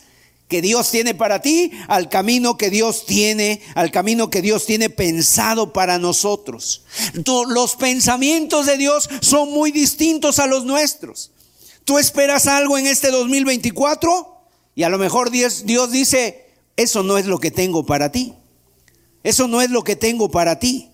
[0.50, 4.90] que Dios tiene para ti al camino que Dios tiene, al camino que Dios tiene
[4.90, 6.84] pensado para nosotros.
[7.24, 11.32] los pensamientos de Dios son muy distintos a los nuestros.
[11.86, 14.42] Tú esperas algo en este 2024
[14.76, 18.34] y a lo mejor Dios, Dios dice, eso no es lo que tengo para ti.
[19.24, 20.89] Eso no es lo que tengo para ti.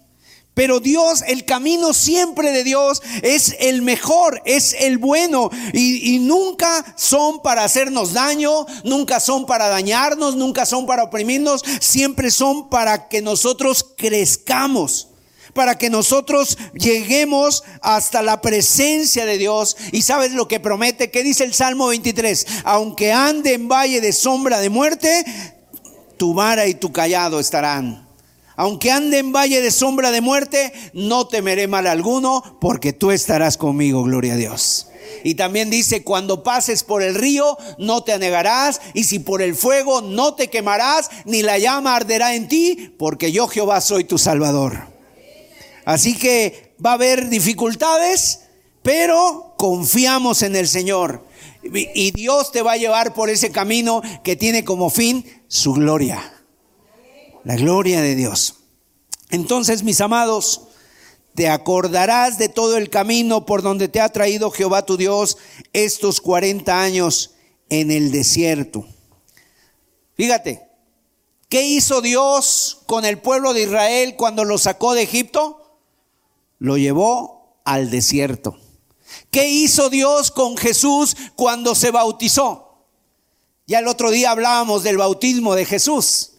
[0.56, 5.52] Pero Dios, el camino siempre de Dios es el mejor, es el bueno.
[5.74, 12.32] Y, nunca son para hacernos daño, nunca son para dañarnos, nunca son para oprimirnos, siempre
[12.32, 15.10] son para que nosotros crezcamos
[15.54, 19.78] para que nosotros lleguemos hasta la presencia de Dios.
[19.94, 22.46] Y sabes lo que promete, ¿qué dice el Salmo 23?
[22.66, 25.24] Aunque ande en valle de sombra de muerte,
[26.18, 28.05] tu vara y tu callado estarán
[28.56, 33.58] aunque ande en valle de sombra de muerte, no temeré mal alguno, porque tú estarás
[33.58, 34.88] conmigo, gloria a Dios.
[35.24, 39.56] Y también dice, cuando pases por el río, no te anegarás, y si por el
[39.56, 44.18] fuego, no te quemarás, ni la llama arderá en ti, porque yo Jehová soy tu
[44.18, 44.88] Salvador.
[45.84, 48.42] Así que va a haber dificultades,
[48.82, 51.26] pero confiamos en el Señor.
[51.64, 56.35] Y Dios te va a llevar por ese camino que tiene como fin su gloria
[57.46, 58.56] la gloria de Dios.
[59.30, 60.64] Entonces, mis amados,
[61.36, 65.38] te acordarás de todo el camino por donde te ha traído Jehová tu Dios
[65.72, 67.36] estos 40 años
[67.70, 68.86] en el desierto.
[70.16, 70.68] Fíjate,
[71.48, 75.80] ¿qué hizo Dios con el pueblo de Israel cuando lo sacó de Egipto?
[76.58, 78.58] Lo llevó al desierto.
[79.30, 82.86] ¿Qué hizo Dios con Jesús cuando se bautizó?
[83.68, 86.35] Ya el otro día hablábamos del bautismo de Jesús.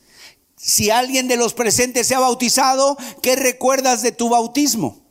[0.57, 5.07] Si alguien de los presentes se ha bautizado, ¿qué recuerdas de tu bautismo?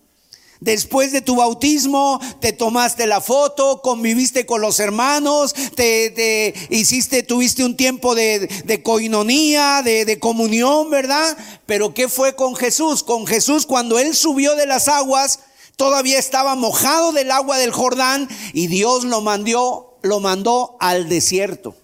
[0.60, 7.64] Después de tu bautismo, te tomaste la foto, conviviste con los hermanos, te, hiciste, tuviste
[7.64, 11.38] un tiempo de, de coinonía, de, de comunión, ¿verdad?
[11.66, 13.04] Pero ¿qué fue con Jesús?
[13.04, 15.42] Con Jesús cuando Él subió de las aguas,
[15.76, 21.76] todavía estaba mojado del agua del Jordán y Dios lo mandó, lo mandó al desierto.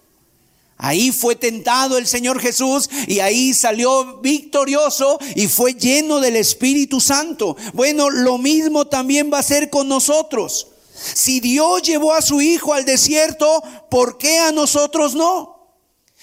[0.76, 7.00] Ahí fue tentado el Señor Jesús y ahí salió victorioso y fue lleno del Espíritu
[7.00, 7.56] Santo.
[7.72, 10.68] Bueno, lo mismo también va a ser con nosotros.
[11.14, 15.51] Si Dios llevó a su Hijo al desierto, ¿por qué a nosotros no?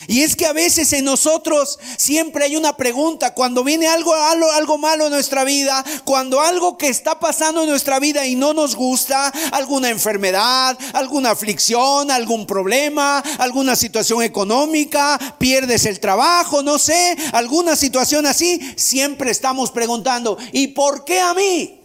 [0.08, 4.50] Y es que a veces en nosotros siempre hay una pregunta, cuando viene algo, algo,
[4.52, 8.54] algo, malo en nuestra vida, cuando algo que está pasando en nuestra vida y no
[8.54, 16.80] nos gusta, alguna enfermedad, alguna aflicción, algún problema, alguna situación económica, pierdes el trabajo, no
[16.80, 21.82] sé, alguna situación así, siempre estamos preguntando, ¿y por qué a mí?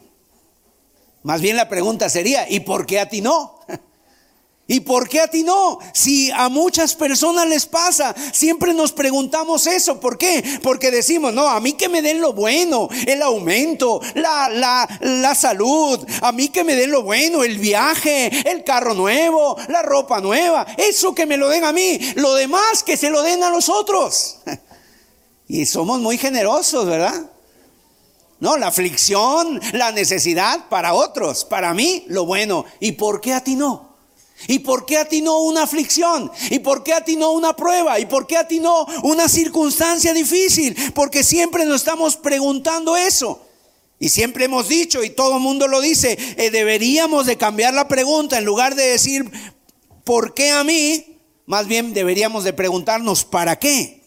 [1.24, 3.58] Más bien la pregunta sería, ¿y por qué a ti no?
[4.66, 5.78] ¿Y por qué a ti no?
[5.92, 10.00] Si a muchas personas les pasa, siempre nos preguntamos eso.
[10.00, 10.42] ¿Por qué?
[10.62, 15.34] Porque decimos, no, a mí que me den lo bueno, el aumento, la, la, la
[15.34, 20.22] salud, a mí que me den lo bueno, el viaje, el carro nuevo, la ropa
[20.22, 23.50] nueva, eso que me lo den a mí, lo demás que se lo den a
[23.50, 24.38] los otros.
[25.46, 27.30] Y somos muy generosos, ¿verdad?
[28.40, 32.64] No, la aflicción, la necesidad para otros, para mí lo bueno.
[32.80, 33.83] ¿Y por qué a ti no?
[34.46, 36.30] ¿Y por qué a ti no una aflicción?
[36.50, 37.98] ¿Y por qué a ti no una prueba?
[37.98, 40.76] ¿Y por qué a ti no una circunstancia difícil?
[40.94, 43.40] Porque siempre nos estamos preguntando eso.
[43.98, 47.88] Y siempre hemos dicho, y todo el mundo lo dice, eh, deberíamos de cambiar la
[47.88, 49.30] pregunta en lugar de decir,
[50.04, 51.18] ¿por qué a mí?
[51.46, 54.02] Más bien deberíamos de preguntarnos, ¿para qué?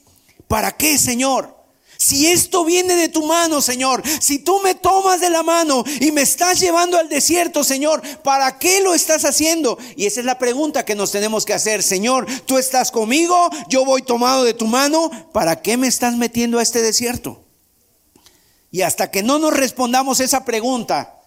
[0.47, 1.56] ¿Para qué, Señor?
[1.97, 6.11] Si esto viene de tu mano, Señor, si tú me tomas de la mano y
[6.11, 9.77] me estás llevando al desierto, Señor, ¿para qué lo estás haciendo?
[9.95, 11.81] Y esa es la pregunta que nos tenemos que hacer.
[11.81, 16.59] Señor, tú estás conmigo, yo voy tomado de tu mano, ¿para qué me estás metiendo
[16.59, 17.43] a este desierto?
[18.71, 21.19] Y hasta que no nos respondamos esa pregunta,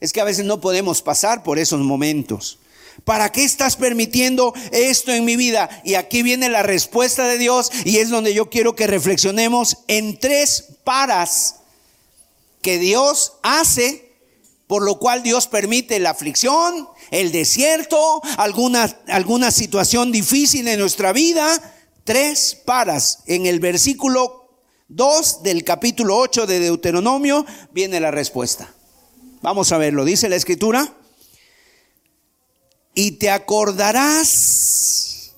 [0.00, 2.58] es que a veces no podemos pasar por esos momentos.
[3.04, 5.68] ¿Para qué estás permitiendo esto en mi vida?
[5.84, 10.18] Y aquí viene la respuesta de Dios y es donde yo quiero que reflexionemos en
[10.18, 11.56] tres paras
[12.60, 14.12] que Dios hace,
[14.66, 21.12] por lo cual Dios permite la aflicción, el desierto, alguna, alguna situación difícil en nuestra
[21.12, 21.60] vida.
[22.04, 23.18] Tres paras.
[23.26, 24.48] En el versículo
[24.88, 28.72] 2 del capítulo 8 de Deuteronomio viene la respuesta.
[29.42, 30.04] Vamos a verlo.
[30.04, 30.94] Dice la escritura
[32.94, 35.32] y te acordarás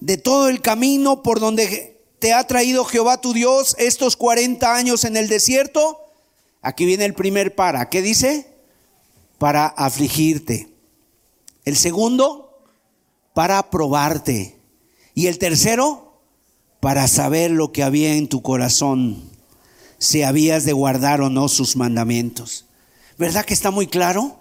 [0.00, 5.04] de todo el camino por donde te ha traído Jehová tu Dios estos 40 años
[5.04, 6.00] en el desierto.
[6.62, 7.90] Aquí viene el primer para.
[7.90, 8.46] ¿Qué dice?
[9.38, 10.68] Para afligirte.
[11.64, 12.58] El segundo,
[13.34, 14.58] para probarte.
[15.14, 16.20] Y el tercero,
[16.80, 19.22] para saber lo que había en tu corazón,
[19.98, 22.66] si habías de guardar o no sus mandamientos.
[23.18, 24.38] ¿Verdad que está muy claro?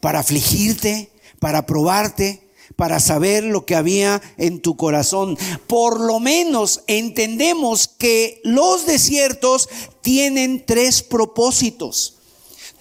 [0.00, 5.36] Para afligirte, para probarte, para saber lo que había en tu corazón.
[5.66, 9.68] Por lo menos entendemos que los desiertos
[10.02, 12.13] tienen tres propósitos.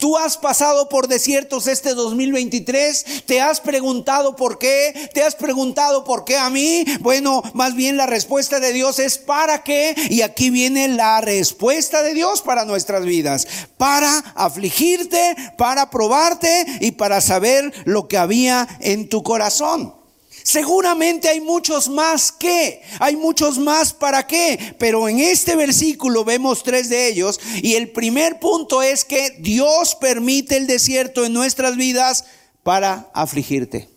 [0.04, 6.04] Tú has pasado por desiertos este 2023, te has preguntado por qué, te has preguntado
[6.04, 6.84] por qué a mí.
[7.00, 9.96] Bueno, más bien la respuesta de Dios es para qué.
[10.10, 13.48] Y aquí viene la respuesta de Dios para nuestras vidas.
[13.78, 20.03] Para afligirte, para probarte y para saber lo que había en tu corazón.
[20.44, 26.64] Seguramente hay muchos más que, hay muchos más para qué, pero en este versículo vemos
[26.64, 31.78] tres de ellos y el primer punto es que Dios permite el desierto en nuestras
[31.78, 32.26] vidas
[32.62, 33.93] para afligirte.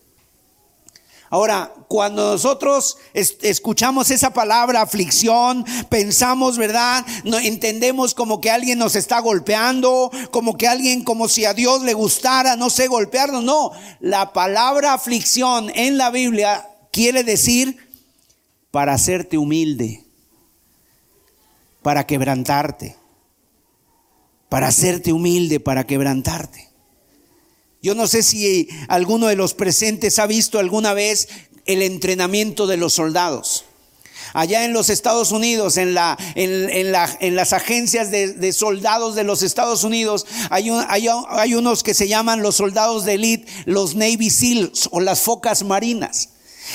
[1.28, 7.04] Ahora, cuando nosotros escuchamos esa palabra aflicción, pensamos, ¿verdad?
[7.24, 11.94] Entendemos como que alguien nos está golpeando, como que alguien como si a Dios le
[11.94, 13.42] gustara, no sé, golpearnos.
[13.42, 17.76] No, la palabra aflicción en la Biblia quiere decir
[18.70, 20.04] para hacerte humilde,
[21.82, 22.96] para quebrantarte,
[24.48, 26.65] para hacerte humilde, para quebrantarte.
[27.86, 31.28] Yo no sé si alguno de los presentes ha visto alguna vez
[31.66, 33.64] el entrenamiento de los soldados.
[34.32, 39.22] Allá en los Estados Unidos, en, la, en, la, en las agencias de, soldados de
[39.22, 43.94] los Estados Unidos, hay, hay, hay unos que se llaman los soldados de élite, los
[43.94, 46.30] Navy SEALs o las focas marinas.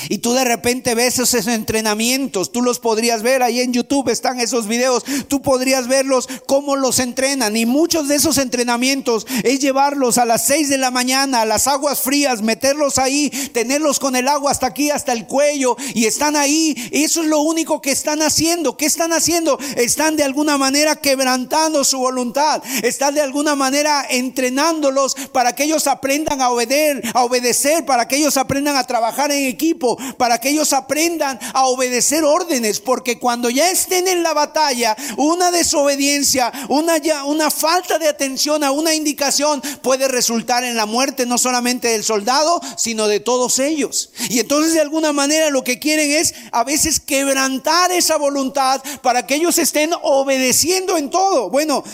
[0.08, 4.40] Y tú de repente ves esos entrenamientos, tú los podrías ver, ahí en YouTube están
[4.40, 7.56] esos videos, tú podrías verlos cómo los entrenan.
[7.56, 11.66] Y muchos de esos entrenamientos es llevarlos a las 6 de la mañana a las
[11.66, 16.36] aguas frías, meterlos ahí, tenerlos con el agua hasta aquí, hasta el cuello, y están
[16.36, 16.74] ahí.
[16.92, 18.76] Eso es lo único que están haciendo.
[18.76, 19.58] ¿Qué están haciendo?
[19.76, 25.86] Están de alguna manera quebrantando su voluntad, están de alguna manera entrenándolos para que ellos
[25.86, 29.81] aprendan a obedecer, a obedecer, para que ellos aprendan a trabajar en equipo
[30.16, 35.50] para que ellos aprendan a obedecer órdenes, porque cuando ya estén en la batalla, una
[35.50, 41.26] desobediencia, una, ya, una falta de atención a una indicación puede resultar en la muerte
[41.26, 44.10] no solamente del soldado, sino de todos ellos.
[44.28, 49.26] Y entonces de alguna manera lo que quieren es a veces quebrantar esa voluntad para
[49.26, 51.50] que ellos estén obedeciendo en todo.
[51.50, 51.84] Bueno,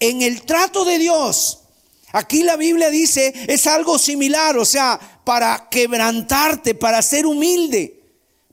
[0.00, 1.58] en el trato de Dios,
[2.12, 8.00] Aquí la Biblia dice, es algo similar, o sea, para quebrantarte, para ser humilde.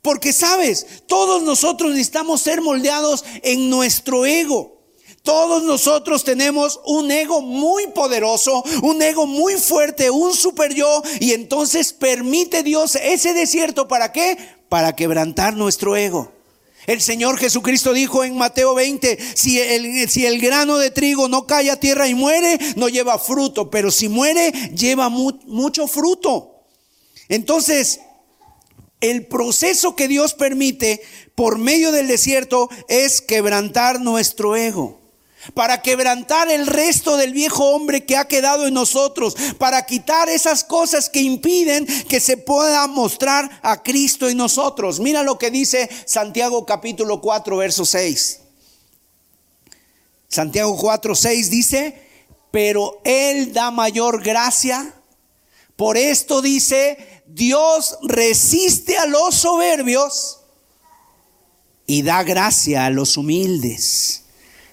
[0.02, 4.80] Porque sabes, todos nosotros necesitamos ser moldeados en nuestro ego.
[5.24, 11.04] Todos nosotros tenemos un ego muy poderoso, un ego muy fuerte, un super yo.
[11.20, 13.88] Y entonces permite Dios ese desierto.
[13.88, 14.38] ¿Para qué?
[14.70, 16.32] Para quebrantar nuestro ego.
[16.88, 21.46] El Señor Jesucristo dijo en Mateo 20, si el, si el grano de trigo no
[21.46, 26.59] cae a tierra y muere, no lleva fruto, pero si muere, lleva mucho fruto.
[27.30, 28.02] Entonces,
[29.02, 31.02] el proceso que Dios permite
[31.36, 35.00] por medio del desierto es quebrantar nuestro ego
[35.54, 40.64] para quebrantar el resto del viejo hombre que ha quedado en nosotros, para quitar esas
[40.64, 45.00] cosas que impiden que se pueda mostrar a Cristo en nosotros.
[45.00, 48.42] Mira lo que dice Santiago capítulo 4, verso 6.
[50.28, 52.08] Santiago 4, 6 dice,
[52.52, 54.94] pero Él da mayor gracia.
[55.80, 60.42] Por esto dice, Dios resiste a los soberbios
[61.88, 64.24] y da gracia a los humildes.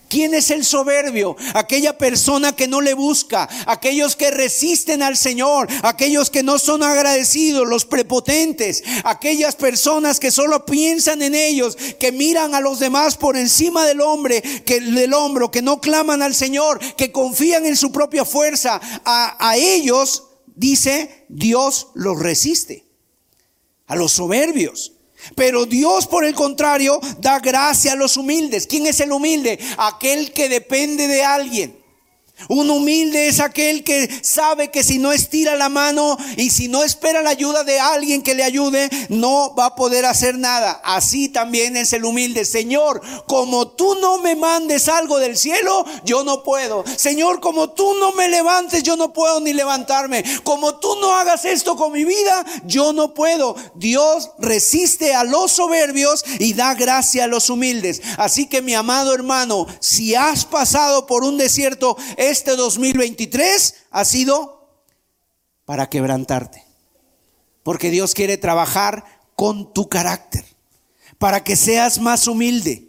[0.08, 1.36] ¿Quién es el soberbio?
[1.54, 6.82] Aquella persona que no le busca, aquellos que resisten al Señor, aquellos que no son
[6.82, 13.16] agradecidos, los prepotentes, aquellas personas que solo piensan en ellos, que miran a los demás
[13.16, 17.76] por encima del hombre, que del hombro, que no claman al Señor, que confían en
[17.76, 18.80] su propia fuerza.
[19.04, 20.24] A, a ellos
[20.56, 22.84] dice Dios los resiste.
[23.86, 24.94] A los soberbios.
[25.34, 28.66] Pero Dios, por el contrario, da gracia a los humildes.
[28.66, 29.58] ¿Quién es el humilde?
[29.78, 31.85] Aquel que depende de alguien.
[32.48, 36.84] Un humilde es aquel que sabe que si no estira la mano y si no
[36.84, 40.80] espera la ayuda de alguien que le ayude, no va a poder hacer nada.
[40.84, 42.44] Así también es el humilde.
[42.44, 46.84] Señor, como tú no me mandes algo del cielo, yo no puedo.
[46.96, 50.22] Señor, como tú no me levantes, yo no puedo ni levantarme.
[50.44, 53.56] Como tú no hagas esto con mi vida, yo no puedo.
[53.74, 58.02] Dios resiste a los soberbios y da gracia a los humildes.
[58.18, 61.96] Así que mi amado hermano, si has pasado por un desierto,
[62.30, 64.70] este 2023 ha sido
[65.64, 66.64] para quebrantarte.
[67.62, 69.04] Porque Dios quiere trabajar
[69.34, 70.44] con tu carácter.
[71.18, 72.85] para que seas más humilde.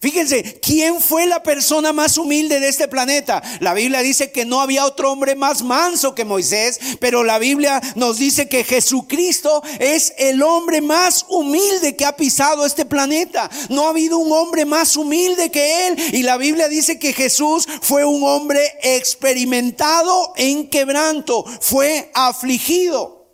[0.00, 3.42] Fíjense, ¿quién fue la persona más humilde de este planeta?
[3.58, 7.80] La Biblia dice que no había otro hombre más manso que Moisés, pero la Biblia
[7.96, 13.50] nos dice que Jesucristo es el hombre más humilde que ha pisado este planeta.
[13.70, 15.96] No ha habido un hombre más humilde que él.
[16.12, 23.26] Y la Biblia dice que Jesús fue un hombre experimentado en quebranto, fue afligido.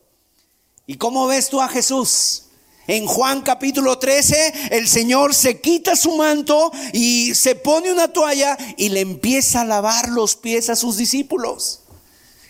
[0.86, 2.43] ¿Y cómo ves tú a Jesús?
[2.86, 8.58] En Juan capítulo 13, el Señor se quita su manto y se pone una toalla
[8.76, 11.83] y le empieza a lavar los pies a sus discípulos.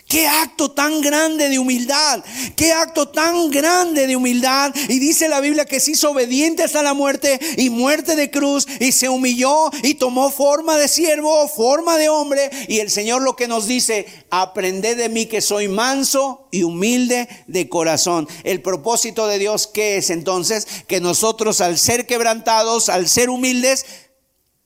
[0.07, 2.23] Qué acto tan grande de humildad,
[2.55, 4.71] qué acto tan grande de humildad.
[4.87, 8.67] Y dice la Biblia que se hizo obediente hasta la muerte y muerte de cruz
[8.79, 12.51] y se humilló y tomó forma de siervo, forma de hombre.
[12.67, 17.27] Y el Señor lo que nos dice, aprended de mí que soy manso y humilde
[17.47, 18.27] de corazón.
[18.43, 20.67] El propósito de Dios, ¿qué es entonces?
[20.87, 23.87] Que nosotros al ser quebrantados, al ser humildes,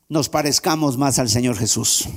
[0.09, 2.09] nos parezcamos más al Señor Jesús.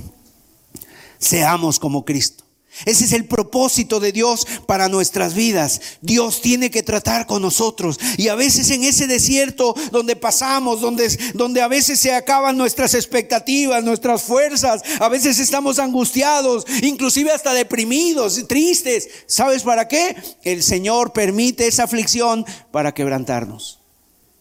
[1.19, 2.42] Seamos como Cristo.
[2.85, 5.81] Ese es el propósito de Dios para nuestras vidas.
[6.01, 7.99] Dios tiene que tratar con nosotros.
[8.17, 12.95] Y a veces en ese desierto donde pasamos, donde, donde a veces se acaban nuestras
[12.95, 19.09] expectativas, nuestras fuerzas, a veces estamos angustiados, inclusive hasta deprimidos, tristes.
[19.27, 20.17] ¿Sabes para qué?
[20.43, 23.79] El Señor permite esa aflicción para quebrantarnos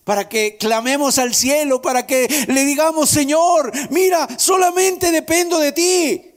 [0.03, 6.30] para que clamemos al cielo, para que le digamos, Señor, mira, solamente dependo de ti.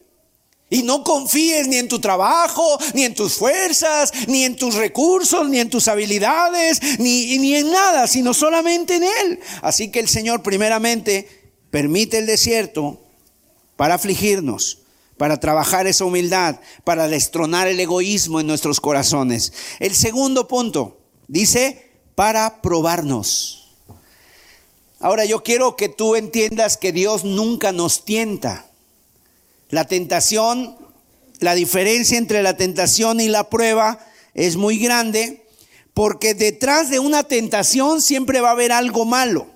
[0.75, 5.49] Y no confíes ni en tu trabajo, ni en tus fuerzas, ni en tus recursos,
[5.49, 9.41] ni en tus habilidades, ni, ni en nada, sino solamente en Él.
[9.63, 13.01] Así que el Señor primeramente permite el desierto
[13.77, 14.81] para afligirnos,
[15.17, 19.53] para trabajar esa humildad, para destronar el egoísmo en nuestros corazones.
[19.79, 20.99] El segundo punto
[21.29, 23.77] dice, para probarnos.
[24.99, 28.67] Ahora yo quiero que tú entiendas que Dios nunca nos tienta.
[29.71, 30.77] La tentación,
[31.41, 33.99] la diferencia entre la tentación y la prueba
[34.35, 35.45] es muy grande
[35.95, 39.47] porque detrás de una tentación siempre va a haber algo malo.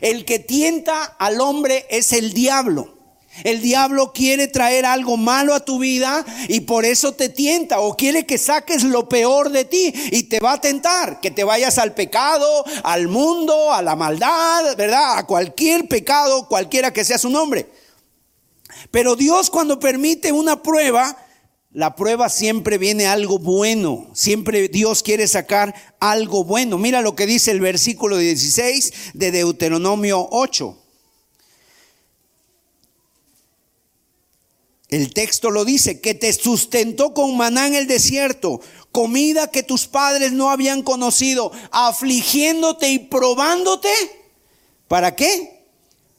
[0.00, 2.98] El que tienta al hombre es el diablo.
[3.44, 7.96] El diablo quiere traer algo malo a tu vida y por eso te tienta o
[7.96, 11.78] quiere que saques lo peor de ti y te va a tentar, que te vayas
[11.78, 15.16] al pecado, al mundo, a la maldad, ¿verdad?
[15.16, 17.66] A cualquier pecado, cualquiera que sea su nombre.
[18.90, 21.16] Pero Dios cuando permite una prueba,
[21.72, 24.10] la prueba siempre viene algo bueno.
[24.12, 26.76] Siempre Dios quiere sacar algo bueno.
[26.76, 30.78] Mira lo que dice el versículo 16 de Deuteronomio 8.
[34.92, 38.60] El texto lo dice, que te sustentó con maná en el desierto,
[38.90, 43.88] comida que tus padres no habían conocido, afligiéndote y probándote.
[44.88, 45.61] ¿Para qué?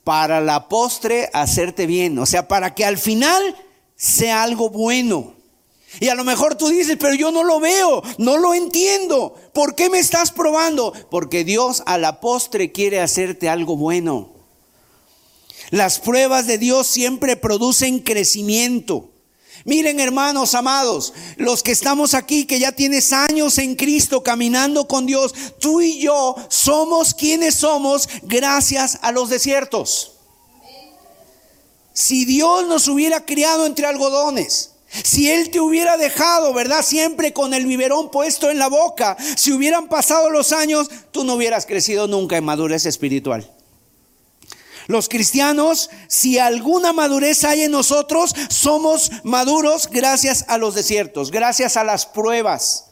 [0.03, 3.55] Para la postre hacerte bien, o sea, para que al final
[3.95, 5.35] sea algo bueno.
[5.99, 9.35] Y a lo mejor tú dices, pero yo no lo veo, no lo entiendo.
[9.53, 10.91] ¿Por qué me estás probando?
[11.11, 14.31] Porque Dios a la postre quiere hacerte algo bueno.
[15.69, 19.12] Las pruebas de Dios siempre producen crecimiento.
[19.66, 25.05] Miren hermanos amados, los que estamos aquí, que ya tienes años en Cristo caminando con
[25.05, 30.11] Dios, tú y yo somos quienes somos gracias a los desiertos.
[31.93, 34.72] Si Dios nos hubiera criado entre algodones,
[35.03, 36.84] si Él te hubiera dejado, ¿verdad?
[36.84, 41.36] Siempre con el biberón puesto en la boca, si hubieran pasado los años, tú no
[41.36, 43.49] hubieras crecido nunca en madurez espiritual.
[44.88, 51.77] Los cristianos, si alguna madurez hay en nosotros, somos maduros gracias a los desiertos, gracias
[51.77, 52.86] a las pruebas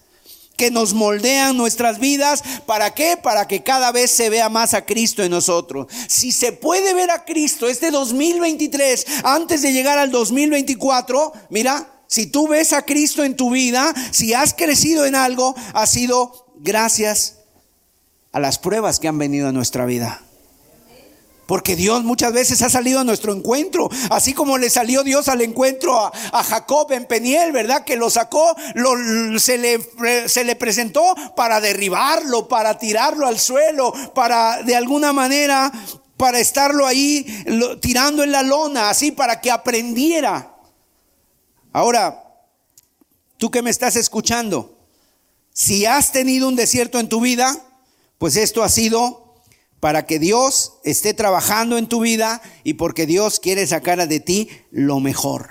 [0.61, 2.43] que nos moldean nuestras vidas.
[2.67, 3.17] ¿Para qué?
[3.17, 5.87] Para que cada vez se vea más a Cristo en nosotros.
[6.07, 12.27] Si se puede ver a Cristo este 2023 antes de llegar al 2024, mira, si
[12.27, 17.37] tú ves a Cristo en tu vida, si has crecido en algo, ha sido gracias
[18.31, 20.21] a las pruebas que han venido a nuestra vida.
[21.51, 25.41] Porque Dios muchas veces ha salido a nuestro encuentro, así como le salió Dios al
[25.41, 27.83] encuentro a, Jacob en Peniel, ¿verdad?
[27.83, 28.55] Que lo sacó,
[29.37, 31.03] se, le, se le presentó
[31.35, 35.69] para derribarlo, para tirarlo al suelo, para de alguna manera,
[36.15, 37.25] para estarlo ahí
[37.81, 40.55] tirando en la lona, así para que aprendiera.
[41.73, 42.31] Ahora,
[43.35, 44.77] tú que me estás escuchando,
[45.51, 47.61] si has tenido un desierto en tu vida,
[48.19, 49.20] pues esto ha sido
[49.81, 54.49] para que Dios esté trabajando en tu vida y porque Dios quiere sacar de ti
[54.69, 55.49] lo mejor.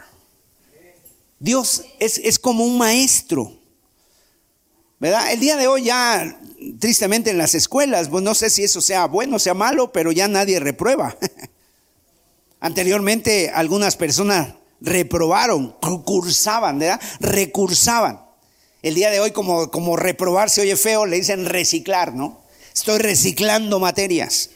[1.41, 3.59] Dios es, es como un maestro.
[5.01, 5.33] ¿Verdad?
[5.33, 6.41] El día de hoy ya,
[6.79, 10.13] tristemente en las escuelas, pues no sé si eso sea bueno o sea malo, pero
[10.13, 11.17] ya nadie reprueba.
[12.61, 15.75] Anteriormente algunas personas reprobaron,
[16.05, 17.01] cursaban, ¿verdad?
[17.19, 18.21] Recursaban.
[18.83, 22.40] El día de hoy como, como reprobar se oye feo, le dicen reciclar, ¿no?
[22.81, 24.49] Estoy reciclando materias.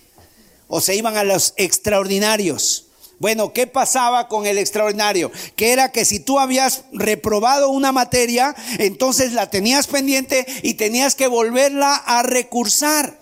[0.66, 2.86] O se iban a los extraordinarios.
[3.18, 5.30] Bueno, ¿qué pasaba con el extraordinario?
[5.56, 11.14] Que era que si tú habías reprobado una materia, entonces la tenías pendiente y tenías
[11.14, 13.20] que volverla a recursar.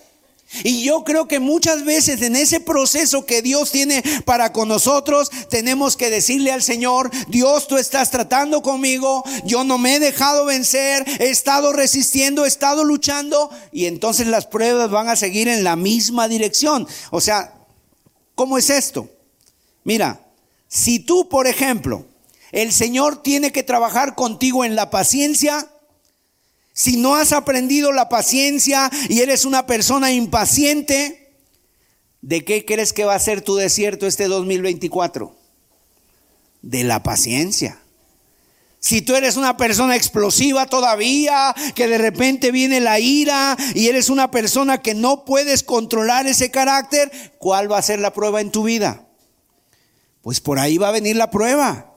[0.64, 5.30] Y yo creo que muchas veces en ese proceso que Dios tiene para con nosotros,
[5.48, 10.44] tenemos que decirle al Señor, Dios, tú estás tratando conmigo, yo no me he dejado
[10.44, 15.64] vencer, he estado resistiendo, he estado luchando, y entonces las pruebas van a seguir en
[15.64, 16.86] la misma dirección.
[17.10, 17.54] O sea,
[18.34, 19.08] ¿cómo es esto?
[19.84, 20.20] Mira,
[20.68, 22.06] si tú, por ejemplo,
[22.52, 25.68] el Señor tiene que trabajar contigo en la paciencia,
[26.72, 31.30] si no has aprendido la paciencia y eres una persona impaciente,
[32.22, 35.36] ¿de qué crees que va a ser tu desierto este 2024?
[36.62, 37.78] De la paciencia.
[38.80, 44.08] Si tú eres una persona explosiva todavía, que de repente viene la ira y eres
[44.08, 48.50] una persona que no puedes controlar ese carácter, ¿cuál va a ser la prueba en
[48.50, 49.06] tu vida?
[50.20, 51.91] Pues por ahí va a venir la prueba.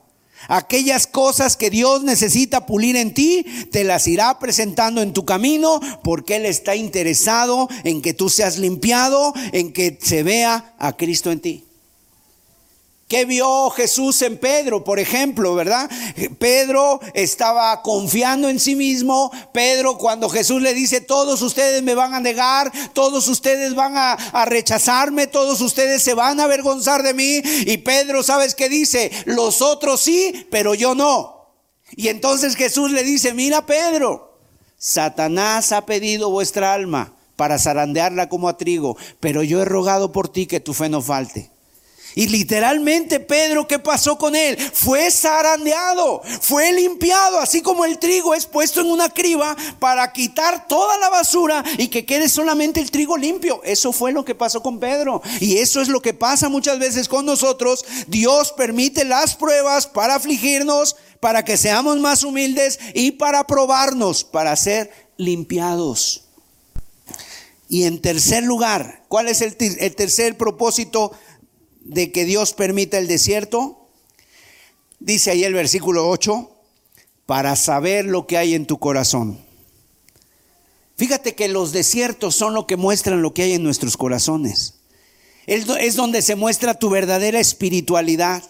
[0.47, 5.79] Aquellas cosas que Dios necesita pulir en ti, te las irá presentando en tu camino
[6.03, 11.31] porque Él está interesado en que tú seas limpiado, en que se vea a Cristo
[11.31, 11.64] en ti.
[13.07, 15.87] ¿Qué vio Jesús en Pedro, por ejemplo, verdad?
[16.39, 19.31] Pedro estaba confiando en sí mismo.
[19.53, 24.13] Pedro, cuando Jesús le dice, todos ustedes me van a negar, todos ustedes van a,
[24.13, 27.43] a, rechazarme, todos ustedes se van a avergonzar de mí.
[27.67, 29.11] Y Pedro, ¿sabes qué dice?
[29.25, 31.45] Los otros sí, pero yo no.
[31.95, 34.39] Y entonces Jesús le dice, mira Pedro,
[34.79, 40.27] Satanás ha pedido vuestra alma para zarandearla como a trigo, pero yo he rogado por
[40.27, 41.51] ti que tu fe no falte.
[42.15, 44.57] Y literalmente Pedro, ¿qué pasó con él?
[44.73, 50.65] Fue zarandeado, fue limpiado, así como el trigo es puesto en una criba para quitar
[50.65, 53.61] toda la basura y que quede solamente el trigo limpio.
[53.65, 55.21] Eso fue lo que pasó con Pedro.
[55.41, 57.83] Y eso es lo que pasa muchas veces con nosotros.
[58.07, 64.55] Dios permite las pruebas para afligirnos, para que seamos más humildes y para probarnos, para
[64.55, 66.21] ser limpiados.
[67.67, 71.11] Y en tercer lugar, ¿cuál es el, el tercer propósito?
[71.85, 73.87] De que Dios permita el desierto?
[74.99, 76.51] Dice ahí el versículo 8,
[77.25, 79.39] para saber lo que hay en tu corazón.
[80.97, 84.75] Fíjate que los desiertos son lo que muestran lo que hay en nuestros corazones.
[85.45, 88.43] Es donde se muestra tu verdadera espiritualidad.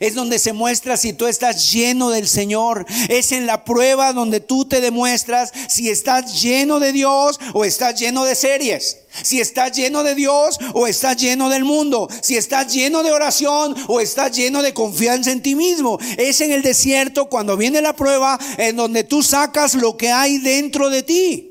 [0.00, 2.84] Es donde se muestra si tú estás lleno del Señor.
[3.08, 7.98] Es en la prueba donde tú te demuestras si estás lleno de Dios o estás
[7.98, 8.98] lleno de series.
[9.22, 12.08] Si estás lleno de Dios o estás lleno del mundo.
[12.20, 15.98] Si estás lleno de oración o estás lleno de confianza en ti mismo.
[16.18, 20.38] Es en el desierto cuando viene la prueba en donde tú sacas lo que hay
[20.38, 21.45] dentro de ti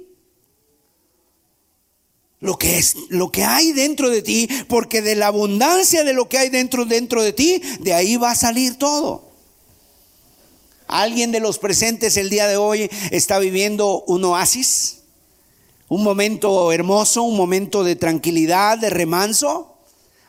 [2.46, 6.30] lo que es lo que hay dentro de ti, porque de la abundancia de lo
[6.30, 9.32] que hay dentro dentro de ti, de ahí va a salir todo.
[10.88, 15.00] Alguien de los presentes el día de hoy está viviendo un oasis,
[15.88, 19.78] un momento hermoso, un momento de tranquilidad, de remanso.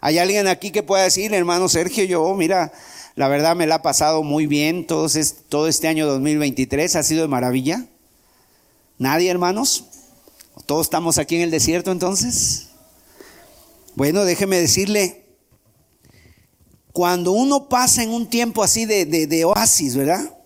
[0.01, 2.73] Hay alguien aquí que pueda decir, hermano Sergio, yo, mira,
[3.17, 7.03] la verdad me la ha pasado muy bien todo este, todo este año 2023, ha
[7.03, 7.87] sido de maravilla.
[8.99, 9.85] Nadie, hermanos.
[10.67, 12.67] ¿Todos estamos aquí en el desierto entonces?
[13.95, 15.25] Bueno, déjeme decirle,
[16.93, 20.37] cuando uno pasa en un tiempo así de, de, oasis, ¿verdad?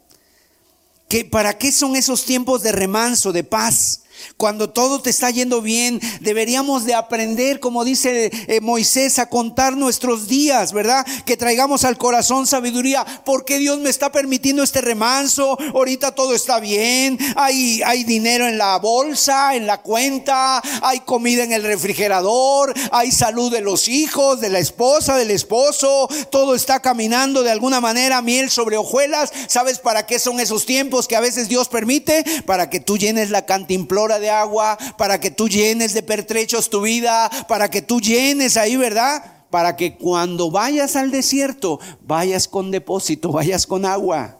[1.09, 4.03] ¿Que ¿Para qué son esos tiempos de remanso, de paz?
[4.37, 9.77] Cuando todo te está yendo bien, deberíamos de aprender, como dice eh, Moisés, a contar
[9.77, 11.07] nuestros días, ¿verdad?
[11.25, 13.05] Que traigamos al corazón sabiduría.
[13.25, 15.57] porque Dios me está permitiendo este remanso?
[15.75, 21.45] Ahorita todo está bien, hay, hay dinero en la bolsa, en la cuenta, hay comida
[21.45, 26.81] en el refrigerador, hay salud de los hijos, de la esposa, del esposo, todo está
[26.81, 29.33] caminando de alguna manera, miel sobre hojuelas.
[29.47, 32.25] ¿Sabes para qué son esos tiempos que a veces Dios permite?
[32.47, 36.83] Para que tú llenes la cantimplora de agua, para que tú llenes de pertrechos tu
[36.83, 39.45] vida, para que tú llenes ahí, ¿verdad?
[39.51, 44.39] Para que cuando vayas al desierto, vayas con depósito, vayas con agua.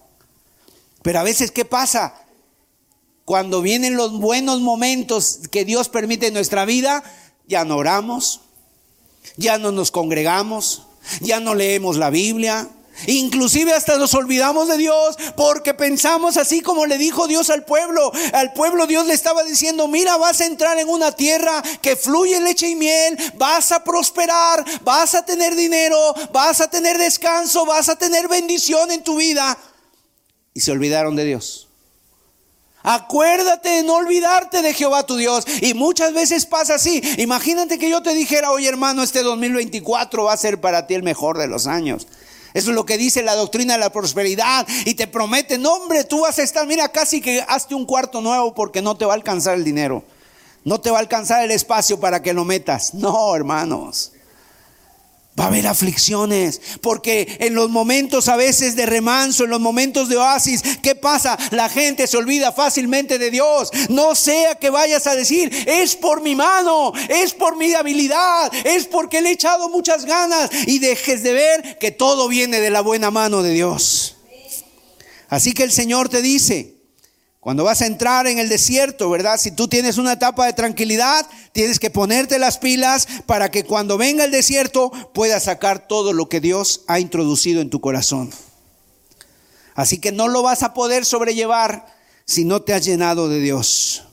[1.03, 2.15] Pero a veces, ¿qué pasa?
[3.25, 7.03] Cuando vienen los buenos momentos que Dios permite en nuestra vida,
[7.47, 8.41] ya no oramos,
[9.37, 10.87] ya no nos congregamos,
[11.21, 12.69] ya no leemos la Biblia,
[13.07, 18.13] Inclusive hasta nos olvidamos de Dios porque pensamos así como le dijo Dios al pueblo.
[18.33, 22.41] Al pueblo Dios le estaba diciendo, mira, vas a entrar en una tierra que fluye
[22.41, 27.89] leche y miel, vas a prosperar, vas a tener dinero, vas a tener descanso, vas
[27.89, 29.57] a tener bendición en tu vida.
[30.55, 31.69] Y se olvidaron de Dios.
[32.83, 35.45] Acuérdate de no olvidarte de Jehová tu Dios.
[35.61, 37.03] Y muchas veces pasa así.
[37.19, 41.03] Imagínate que yo te dijera, oye hermano, este 2024 va a ser para ti el
[41.03, 42.07] mejor de los años.
[42.55, 44.67] Eso es lo que dice la doctrina de la prosperidad.
[44.85, 48.21] Y te promete, no hombre, tú vas a estar, mira, casi que hazte un cuarto
[48.21, 50.05] nuevo porque no te va a alcanzar el dinero.
[50.65, 52.95] No te va a alcanzar el espacio para que lo metas.
[52.95, 54.13] No, hermanos.
[55.41, 60.11] Va a haber aflicciones, porque en los momentos a veces de remanso, en los momentos
[60.11, 61.39] de oasis, ¿qué pasa?
[61.51, 63.71] La gente se olvida fácilmente de Dios.
[63.89, 68.85] No sea que vayas a decir, es por mi mano, es por mi habilidad, es
[68.85, 72.83] porque le he echado muchas ganas y dejes de ver que todo viene de la
[72.83, 74.17] buena mano de Dios.
[75.31, 76.80] Así que el Señor te dice,
[77.41, 79.41] cuando vas a entrar en el desierto, ¿verdad?
[79.41, 83.97] Si tú tienes una etapa de tranquilidad, tienes que ponerte las pilas para que cuando
[83.97, 88.31] venga el desierto puedas sacar todo lo que Dios ha introducido en tu corazón.
[89.75, 91.87] Así que no lo vas a poder sobrellevar
[92.27, 94.05] si no te has llenado de Dios.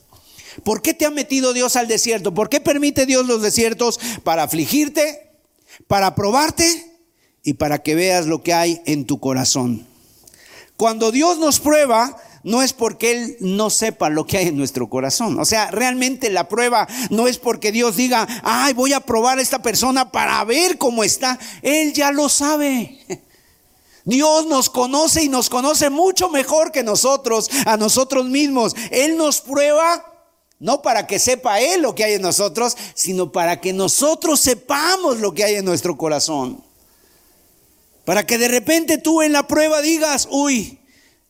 [0.64, 2.32] ¿Por qué te ha metido Dios al desierto?
[2.32, 4.00] ¿Por qué permite Dios los desiertos?
[4.24, 5.30] Para afligirte,
[5.86, 6.96] para probarte
[7.42, 9.86] y para que veas lo que hay en tu corazón.
[10.78, 14.88] Cuando Dios nos prueba, no es porque Él no sepa lo que hay en nuestro
[14.88, 15.38] corazón.
[15.38, 19.42] O sea, realmente la prueba no es porque Dios diga, ay, voy a probar a
[19.42, 21.38] esta persona para ver cómo está.
[21.62, 22.98] Él ya lo sabe.
[24.04, 28.74] Dios nos conoce y nos conoce mucho mejor que nosotros, a nosotros mismos.
[28.90, 30.04] Él nos prueba
[30.60, 35.20] no para que sepa Él lo que hay en nosotros, sino para que nosotros sepamos
[35.20, 36.64] lo que hay en nuestro corazón.
[38.04, 40.77] Para que de repente tú en la prueba digas, uy,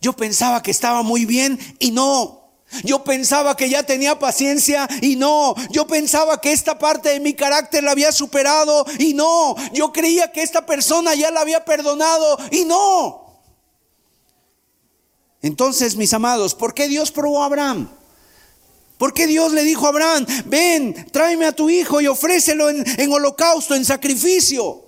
[0.01, 2.39] yo pensaba que estaba muy bien y no.
[2.85, 5.55] Yo pensaba que ya tenía paciencia y no.
[5.71, 9.57] Yo pensaba que esta parte de mi carácter la había superado y no.
[9.73, 13.27] Yo creía que esta persona ya la había perdonado y no.
[15.41, 17.89] Entonces, mis amados, ¿por qué Dios probó a Abraham?
[18.99, 22.85] ¿Por qué Dios le dijo a Abraham, ven, tráeme a tu hijo y ofrécelo en,
[23.01, 24.88] en holocausto, en sacrificio?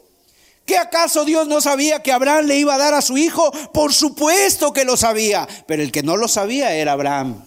[0.70, 3.50] ¿Qué acaso Dios no sabía que Abraham le iba a dar a su hijo?
[3.72, 7.44] Por supuesto que lo sabía, pero el que no lo sabía era Abraham.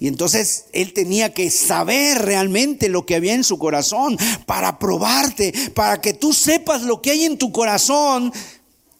[0.00, 5.54] Y entonces él tenía que saber realmente lo que había en su corazón para probarte,
[5.72, 8.32] para que tú sepas lo que hay en tu corazón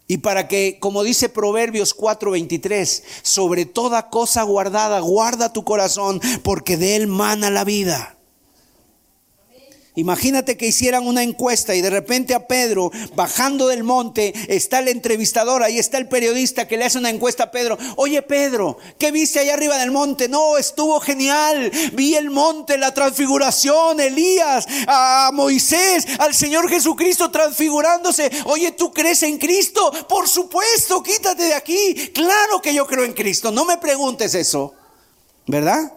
[0.06, 6.76] y para que, como dice Proverbios 4:23, sobre toda cosa guardada, guarda tu corazón, porque
[6.76, 8.14] de él mana la vida.
[10.00, 14.88] Imagínate que hicieran una encuesta y de repente a Pedro, bajando del monte, está el
[14.88, 17.76] entrevistador, ahí está el periodista que le hace una encuesta a Pedro.
[17.96, 20.26] Oye Pedro, ¿qué viste allá arriba del monte?
[20.26, 21.70] No, estuvo genial.
[21.92, 28.30] Vi el monte, la transfiguración, Elías, a Moisés, al Señor Jesucristo transfigurándose.
[28.46, 29.92] Oye, ¿tú crees en Cristo?
[30.08, 32.10] Por supuesto, quítate de aquí.
[32.14, 33.50] Claro que yo creo en Cristo.
[33.50, 34.72] No me preguntes eso,
[35.46, 35.92] ¿verdad?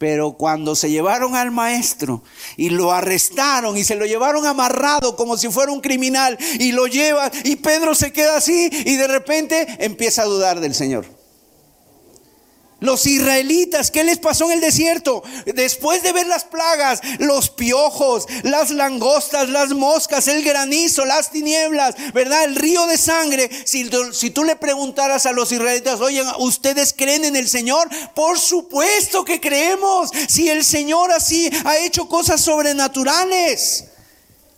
[0.00, 2.22] Pero cuando se llevaron al maestro
[2.56, 6.86] y lo arrestaron y se lo llevaron amarrado como si fuera un criminal y lo
[6.86, 11.19] llevan y Pedro se queda así y de repente empieza a dudar del Señor.
[12.80, 15.22] Los israelitas, ¿qué les pasó en el desierto?
[15.44, 21.94] Después de ver las plagas, los piojos, las langostas, las moscas, el granizo, las tinieblas,
[22.14, 22.44] ¿verdad?
[22.44, 23.50] El río de sangre.
[23.64, 23.88] Si,
[24.30, 27.88] tú le preguntaras a los israelitas, oye, ¿ustedes creen en el Señor?
[28.14, 30.10] Por supuesto que creemos.
[30.28, 33.89] Si el Señor así ha hecho cosas sobrenaturales.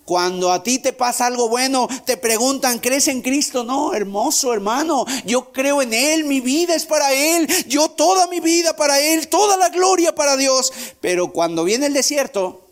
[0.04, 3.62] Cuando a ti te pasa algo bueno, te preguntan, ¿crees en Cristo?
[3.62, 8.40] No, hermoso hermano, yo creo en Él, mi vida es para Él, yo toda mi
[8.40, 10.72] vida para Él, toda la gloria para Dios.
[11.00, 12.62] Pero cuando viene el desierto,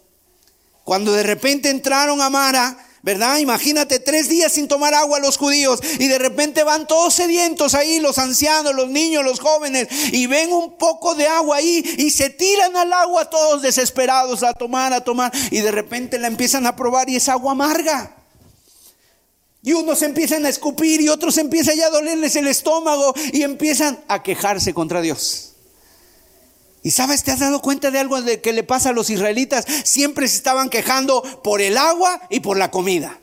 [0.82, 3.38] cuando de repente entraron a Mara, ¿Verdad?
[3.38, 7.98] Imagínate tres días sin tomar agua los judíos y de repente van todos sedientos ahí,
[7.98, 12.28] los ancianos, los niños, los jóvenes, y ven un poco de agua ahí y se
[12.28, 16.76] tiran al agua todos desesperados a tomar, a tomar, y de repente la empiezan a
[16.76, 18.16] probar y es agua amarga.
[19.62, 23.98] Y unos empiezan a escupir y otros empiezan ya a dolerles el estómago y empiezan
[24.08, 25.49] a quejarse contra Dios.
[26.82, 29.66] Y sabes, ¿te has dado cuenta de algo de que le pasa a los israelitas?
[29.84, 33.18] Siempre se estaban quejando por el agua y por la comida.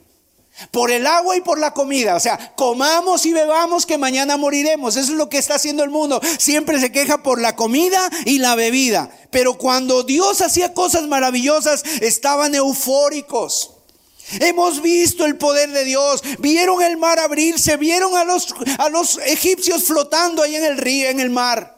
[0.72, 2.16] Por el agua y por la comida.
[2.16, 4.96] O sea, comamos y bebamos que mañana moriremos.
[4.96, 6.20] Eso es lo que está haciendo el mundo.
[6.40, 9.10] Siempre se queja por la comida y la bebida.
[9.32, 13.72] Pero cuando Dios hacía cosas maravillosas, estaban eufóricos.
[14.40, 16.22] Hemos visto el poder de Dios.
[16.40, 21.10] Vieron el mar abrirse, vieron a los, a los egipcios flotando ahí en el río,
[21.10, 21.77] en el mar.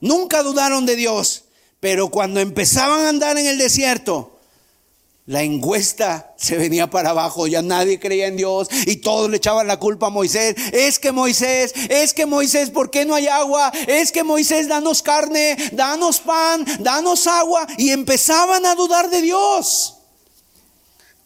[0.00, 1.44] Nunca dudaron de Dios.
[1.80, 4.38] Pero cuando empezaban a andar en el desierto,
[5.26, 9.66] la encuesta se venía para abajo, ya nadie creía en Dios y todos le echaban
[9.66, 10.56] la culpa a Moisés.
[10.72, 13.72] Es que Moisés, es que Moisés, ¿por qué no hay agua?
[13.86, 17.66] Es que Moisés, danos carne, danos pan, danos agua.
[17.78, 19.98] Y empezaban a dudar de Dios.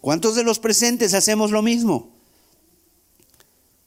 [0.00, 2.13] ¿Cuántos de los presentes hacemos lo mismo?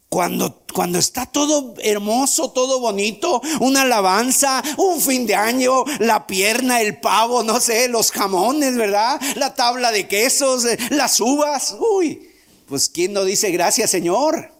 [0.09, 6.81] Cuando, cuando está todo hermoso, todo bonito, una alabanza, un fin de año, la pierna,
[6.81, 9.19] el pavo, no sé, los jamones, ¿verdad?
[9.35, 11.75] La tabla de quesos, eh, las uvas.
[11.79, 12.29] Uy,
[12.67, 14.53] pues ¿quién no dice gracias Señor?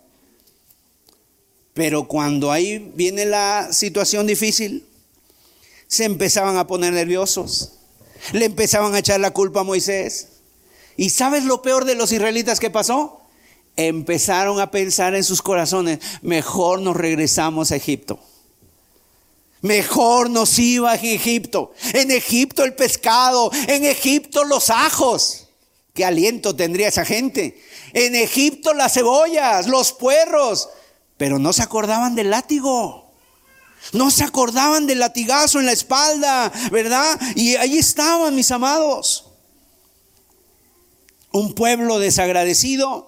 [1.74, 4.86] Pero cuando ahí viene la situación difícil,
[5.88, 7.74] se empezaban a poner nerviosos.
[8.34, 10.28] Le empezaban a echar la culpa a Moisés.
[10.98, 13.22] ¿Y sabes lo peor de los israelitas que pasó?
[13.78, 18.20] Empezaron a pensar en sus corazones, mejor nos regresamos a Egipto.
[19.62, 21.74] Mejor nos iba a Egipto.
[21.94, 25.48] En Egipto el pescado, en Egipto los ajos.
[25.94, 27.64] ¿Qué aliento tendría esa gente?
[27.94, 30.70] En Egipto las cebollas, los puerros.
[31.18, 33.12] Pero no se acordaban del látigo.
[33.94, 37.20] No se acordaban del latigazo en la espalda, ¿verdad?
[37.36, 39.28] Y ahí estaban mis amados
[41.32, 43.07] un pueblo desagradecido,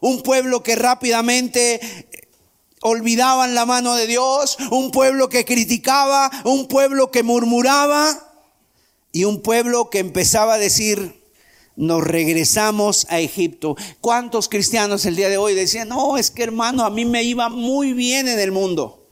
[0.00, 1.80] un pueblo que rápidamente
[2.82, 8.16] olvidaban la mano de Dios, un pueblo que criticaba, un pueblo que murmuraba
[9.12, 11.24] y un pueblo que empezaba a decir,
[11.74, 13.76] nos regresamos a Egipto.
[14.00, 17.48] ¿Cuántos cristianos el día de hoy decían, no, es que hermano, a mí me iba
[17.48, 19.06] muy bien en el mundo?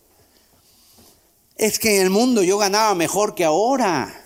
[1.56, 4.22] Es que en el mundo yo ganaba mejor que ahora.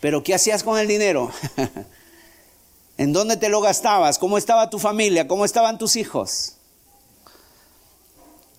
[0.00, 1.30] Pero ¿qué hacías con el dinero?
[2.98, 4.18] ¿En dónde te lo gastabas?
[4.18, 5.28] ¿Cómo estaba tu familia?
[5.28, 6.54] ¿Cómo estaban tus hijos?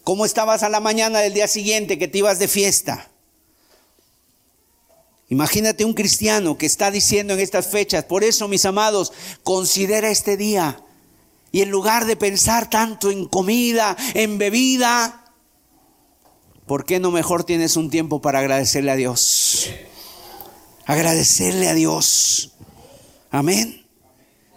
[0.03, 3.09] ¿Cómo estabas a la mañana del día siguiente que te ibas de fiesta?
[5.29, 9.11] Imagínate un cristiano que está diciendo en estas fechas, por eso mis amados,
[9.43, 10.81] considera este día
[11.51, 15.25] y en lugar de pensar tanto en comida, en bebida,
[16.65, 19.69] ¿por qué no mejor tienes un tiempo para agradecerle a Dios?
[20.85, 22.53] Agradecerle a Dios.
[23.29, 23.86] Amén.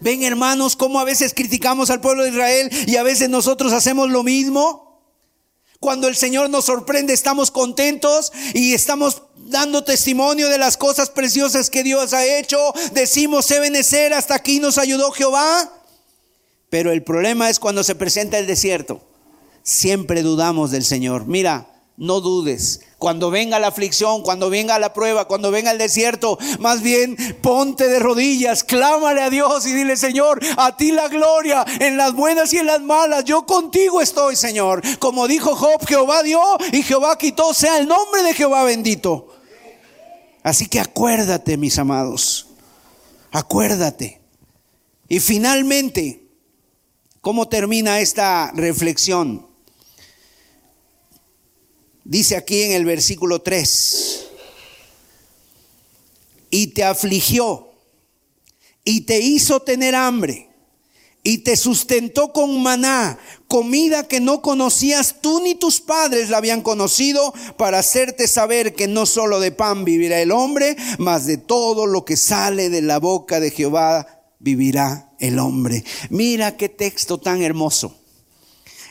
[0.01, 4.11] Ven hermanos cómo a veces criticamos al pueblo de Israel y a veces nosotros hacemos
[4.11, 4.91] lo mismo.
[5.79, 11.71] Cuando el Señor nos sorprende estamos contentos y estamos dando testimonio de las cosas preciosas
[11.71, 12.59] que Dios ha hecho.
[12.93, 15.73] Decimos, se benecer, hasta aquí nos ayudó Jehová.
[16.69, 19.03] Pero el problema es cuando se presenta el desierto.
[19.63, 21.27] Siempre dudamos del Señor.
[21.27, 22.81] Mira, no dudes.
[23.01, 27.89] Cuando venga la aflicción, cuando venga la prueba, cuando venga el desierto, más bien ponte
[27.89, 32.53] de rodillas, clámale a Dios y dile, Señor, a ti la gloria en las buenas
[32.53, 33.25] y en las malas.
[33.25, 34.83] Yo contigo estoy, Señor.
[34.99, 36.43] Como dijo Job, Jehová dio
[36.73, 39.29] y Jehová quitó, sea el nombre de Jehová bendito.
[40.43, 42.49] Así que acuérdate, mis amados,
[43.33, 44.21] acuérdate.
[45.09, 46.29] Y finalmente,
[47.23, 49.50] ¿cómo termina esta reflexión?
[52.11, 54.27] Dice aquí en el versículo 3,
[56.51, 57.69] y te afligió,
[58.83, 60.49] y te hizo tener hambre,
[61.23, 66.63] y te sustentó con maná, comida que no conocías tú ni tus padres la habían
[66.63, 71.87] conocido, para hacerte saber que no solo de pan vivirá el hombre, mas de todo
[71.87, 75.85] lo que sale de la boca de Jehová vivirá el hombre.
[76.09, 77.95] Mira qué texto tan hermoso.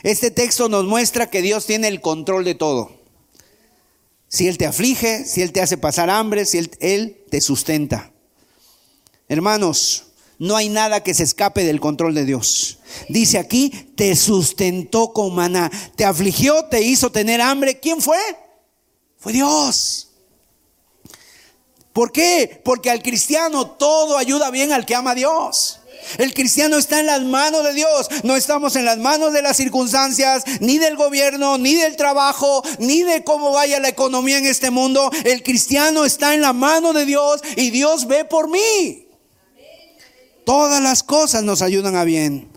[0.02, 2.99] Este texto nos muestra que Dios tiene el control de todo.
[4.30, 8.12] Si Él te aflige, si Él te hace pasar hambre, si Él, te sustenta.
[9.28, 10.04] Hermanos,
[10.38, 12.78] no hay nada que se escape del control de Dios.
[13.08, 17.80] Dice aquí, te sustentó con maná, te afligió, te hizo tener hambre.
[17.80, 18.18] ¿Quién fue?
[19.18, 20.12] Fue Dios.
[21.92, 22.62] ¿Por qué?
[22.64, 25.79] Porque al cristiano todo ayuda bien al que ama a Dios.
[26.18, 28.08] El cristiano está en las manos de Dios.
[28.24, 33.02] No estamos en las manos de las circunstancias, ni del gobierno, ni del trabajo, ni
[33.02, 35.10] de cómo vaya la economía en este mundo.
[35.24, 39.06] El cristiano está en la mano de Dios y Dios ve por mí.
[40.44, 42.48] Todas las cosas nos ayudan a bien.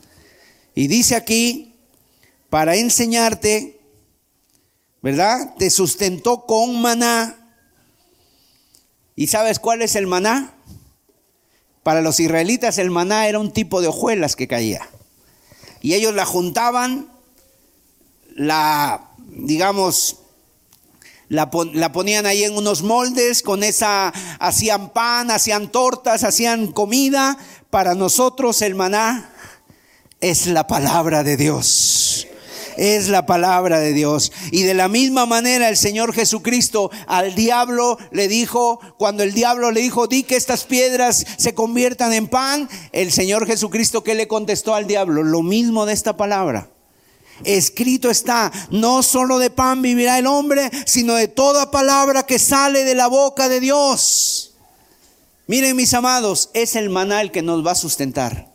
[0.76, 1.76] Y dice aquí,
[2.50, 3.80] para enseñarte,
[5.02, 5.54] ¿verdad?
[5.58, 7.39] Te sustentó con maná.
[9.16, 10.56] ¿Y sabes cuál es el maná?
[11.84, 14.89] Para los israelitas el maná era un tipo de hojuelas que caía.
[15.81, 17.09] Y ellos la juntaban,
[18.36, 20.17] la, digamos,
[21.27, 24.09] la, la, ponían ahí en unos moldes, con esa
[24.39, 27.38] hacían pan, hacían tortas, hacían comida
[27.69, 29.29] para nosotros el maná
[30.21, 32.27] es la palabra de Dios
[32.78, 34.32] es la palabra de Dios.
[34.51, 39.71] Y de la misma manera el Señor Jesucristo al diablo le dijo, cuando el diablo
[39.71, 44.28] le dijo, di que estas piedras se conviertan en pan, el Señor Jesucristo que le
[44.28, 46.69] contestó al diablo, lo mismo de esta palabra.
[47.43, 52.84] Escrito está, no solo de pan vivirá el hombre, sino de toda palabra que sale
[52.84, 54.53] de la boca de Dios.
[55.47, 58.53] Miren mis amados, es el maná el que nos va a sustentar.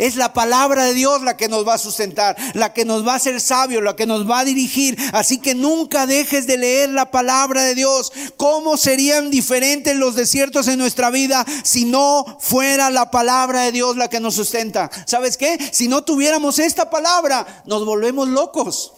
[0.00, 3.12] Es la palabra de Dios la que nos va a sustentar, la que nos va
[3.12, 4.96] a hacer sabios, la que nos va a dirigir.
[5.12, 8.10] Así que nunca dejes de leer la palabra de Dios.
[8.38, 13.98] ¿Cómo serían diferentes los desiertos en nuestra vida si no fuera la palabra de Dios
[13.98, 14.90] la que nos sustenta?
[15.04, 15.58] ¿Sabes qué?
[15.70, 18.94] Si no tuviéramos esta palabra, nos volvemos locos.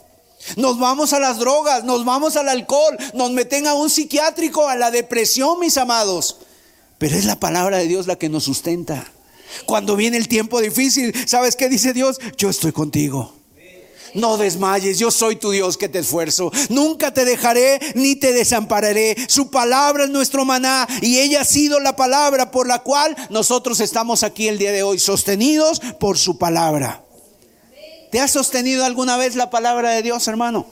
[0.54, 4.76] Nos vamos a las drogas, nos vamos al alcohol, nos meten a un psiquiátrico, a
[4.76, 6.36] la depresión, mis amados.
[6.98, 9.04] Pero es la palabra de Dios la que nos sustenta.
[9.66, 12.18] Cuando viene el tiempo difícil, ¿sabes qué dice Dios?
[12.36, 13.34] Yo estoy contigo.
[14.14, 16.52] No desmayes, yo soy tu Dios que te esfuerzo.
[16.68, 19.16] Nunca te dejaré ni te desampararé.
[19.28, 23.80] Su palabra es nuestro maná y ella ha sido la palabra por la cual nosotros
[23.80, 27.04] estamos aquí el día de hoy, sostenidos por su palabra.
[28.10, 30.66] ¿Te ha sostenido alguna vez la palabra de Dios, hermano?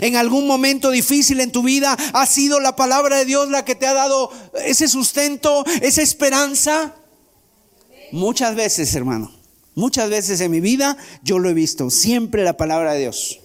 [0.00, 3.74] En algún momento difícil en tu vida ha sido la palabra de Dios la que
[3.74, 4.30] te ha dado
[4.64, 6.94] ese sustento, esa esperanza.
[8.12, 9.32] Muchas veces, hermano,
[9.74, 11.90] muchas veces en mi vida yo lo he visto.
[11.90, 13.40] Siempre la palabra de Dios.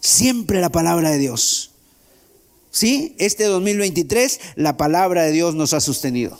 [0.00, 1.70] Siempre la palabra de Dios.
[2.72, 6.38] Sí, este 2023 la palabra de Dios nos ha sostenido.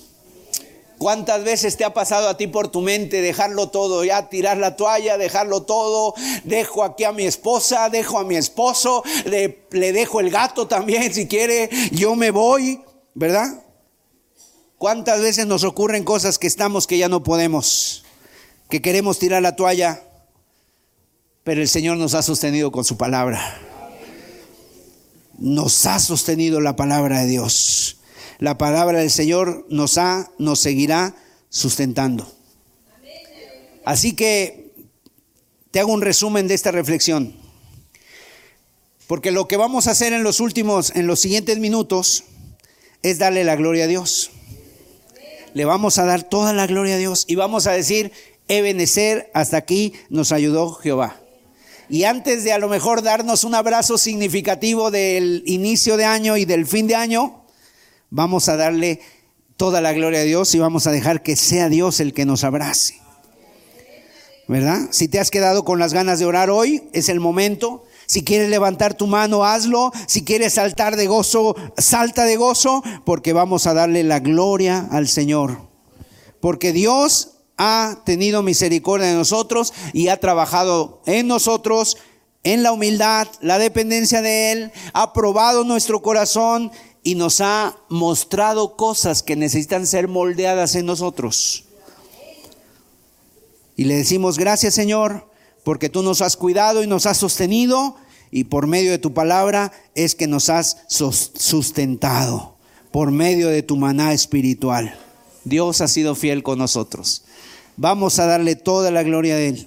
[0.99, 4.77] ¿Cuántas veces te ha pasado a ti por tu mente dejarlo todo, ya tirar la
[4.77, 6.15] toalla, dejarlo todo?
[6.45, 11.13] Dejo aquí a mi esposa, dejo a mi esposo, le, le dejo el gato también
[11.13, 12.81] si quiere, yo me voy,
[13.15, 13.66] ¿verdad?
[14.79, 18.05] ¿Cuántas veces nos ocurren cosas que estamos que ya no podemos,
[18.69, 20.03] que queremos tirar la toalla,
[21.45, 23.59] pero el Señor nos ha sostenido con su palabra?
[25.39, 27.99] Nos ha sostenido la palabra de Dios.
[28.39, 31.15] La palabra del Señor nos ha, nos seguirá
[31.49, 32.31] sustentando.
[33.87, 34.75] Así que
[35.71, 37.35] te hago un resumen de esta reflexión.
[39.07, 42.25] Porque lo que vamos a hacer en los últimos, en los siguientes minutos,
[43.03, 44.33] es darle la gloria a Dios
[45.57, 48.13] le vamos a dar toda la gloria a Dios y vamos a decir,
[48.47, 51.19] Ebenecer, hasta aquí nos ayudó Jehová.
[51.89, 56.45] Y antes de a lo mejor darnos un abrazo significativo del inicio de año y
[56.45, 57.43] del fin de año,
[58.11, 59.01] vamos a darle
[59.57, 62.45] toda la gloria a Dios y vamos a dejar que sea Dios el que nos
[62.45, 63.01] abrace.
[64.49, 64.89] ¿Verdad?
[64.91, 67.86] Si te has quedado con las ganas de orar hoy, es el momento.
[68.07, 69.93] Si quieres levantar tu mano, hazlo.
[70.07, 75.09] Si quieres saltar de gozo, salta de gozo, porque vamos a darle la gloria al
[75.09, 75.69] Señor.
[76.41, 81.97] Porque Dios ha tenido misericordia de nosotros y ha trabajado en nosotros
[82.45, 86.71] en la humildad, la dependencia de Él, ha probado nuestro corazón
[87.03, 91.65] y nos ha mostrado cosas que necesitan ser moldeadas en nosotros.
[93.75, 95.29] Y le decimos gracias Señor
[95.67, 97.97] porque tú nos has cuidado y nos has sostenido
[98.31, 102.55] y por medio de tu palabra es que nos has sustentado,
[102.93, 104.97] por medio de tu maná espiritual.
[105.43, 107.25] Dios ha sido fiel con nosotros.
[107.77, 109.67] Vamos a darle toda la gloria a Él.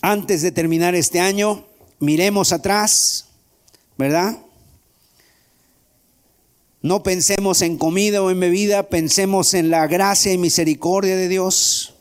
[0.00, 1.64] Antes de terminar este año,
[1.98, 3.26] miremos atrás,
[3.98, 4.38] ¿verdad?
[6.82, 11.94] No pensemos en comida o en bebida, pensemos en la gracia y misericordia de Dios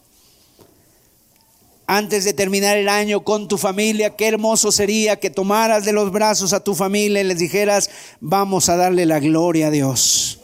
[1.92, 6.12] antes de terminar el año con tu familia, qué hermoso sería que tomaras de los
[6.12, 10.40] brazos a tu familia y les dijeras, vamos a darle la gloria a Dios,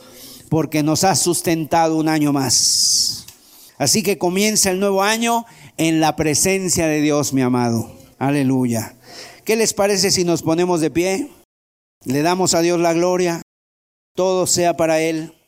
[0.49, 3.27] porque nos ha sustentado un año más.
[3.77, 5.45] Así que comienza el nuevo año
[5.77, 7.95] en la presencia de Dios, mi amado.
[8.17, 8.95] Aleluya.
[9.43, 11.29] ¿Qué les parece si nos ponemos de pie?
[12.05, 13.43] Le damos a Dios la gloria.
[14.15, 15.35] Todo sea para Él.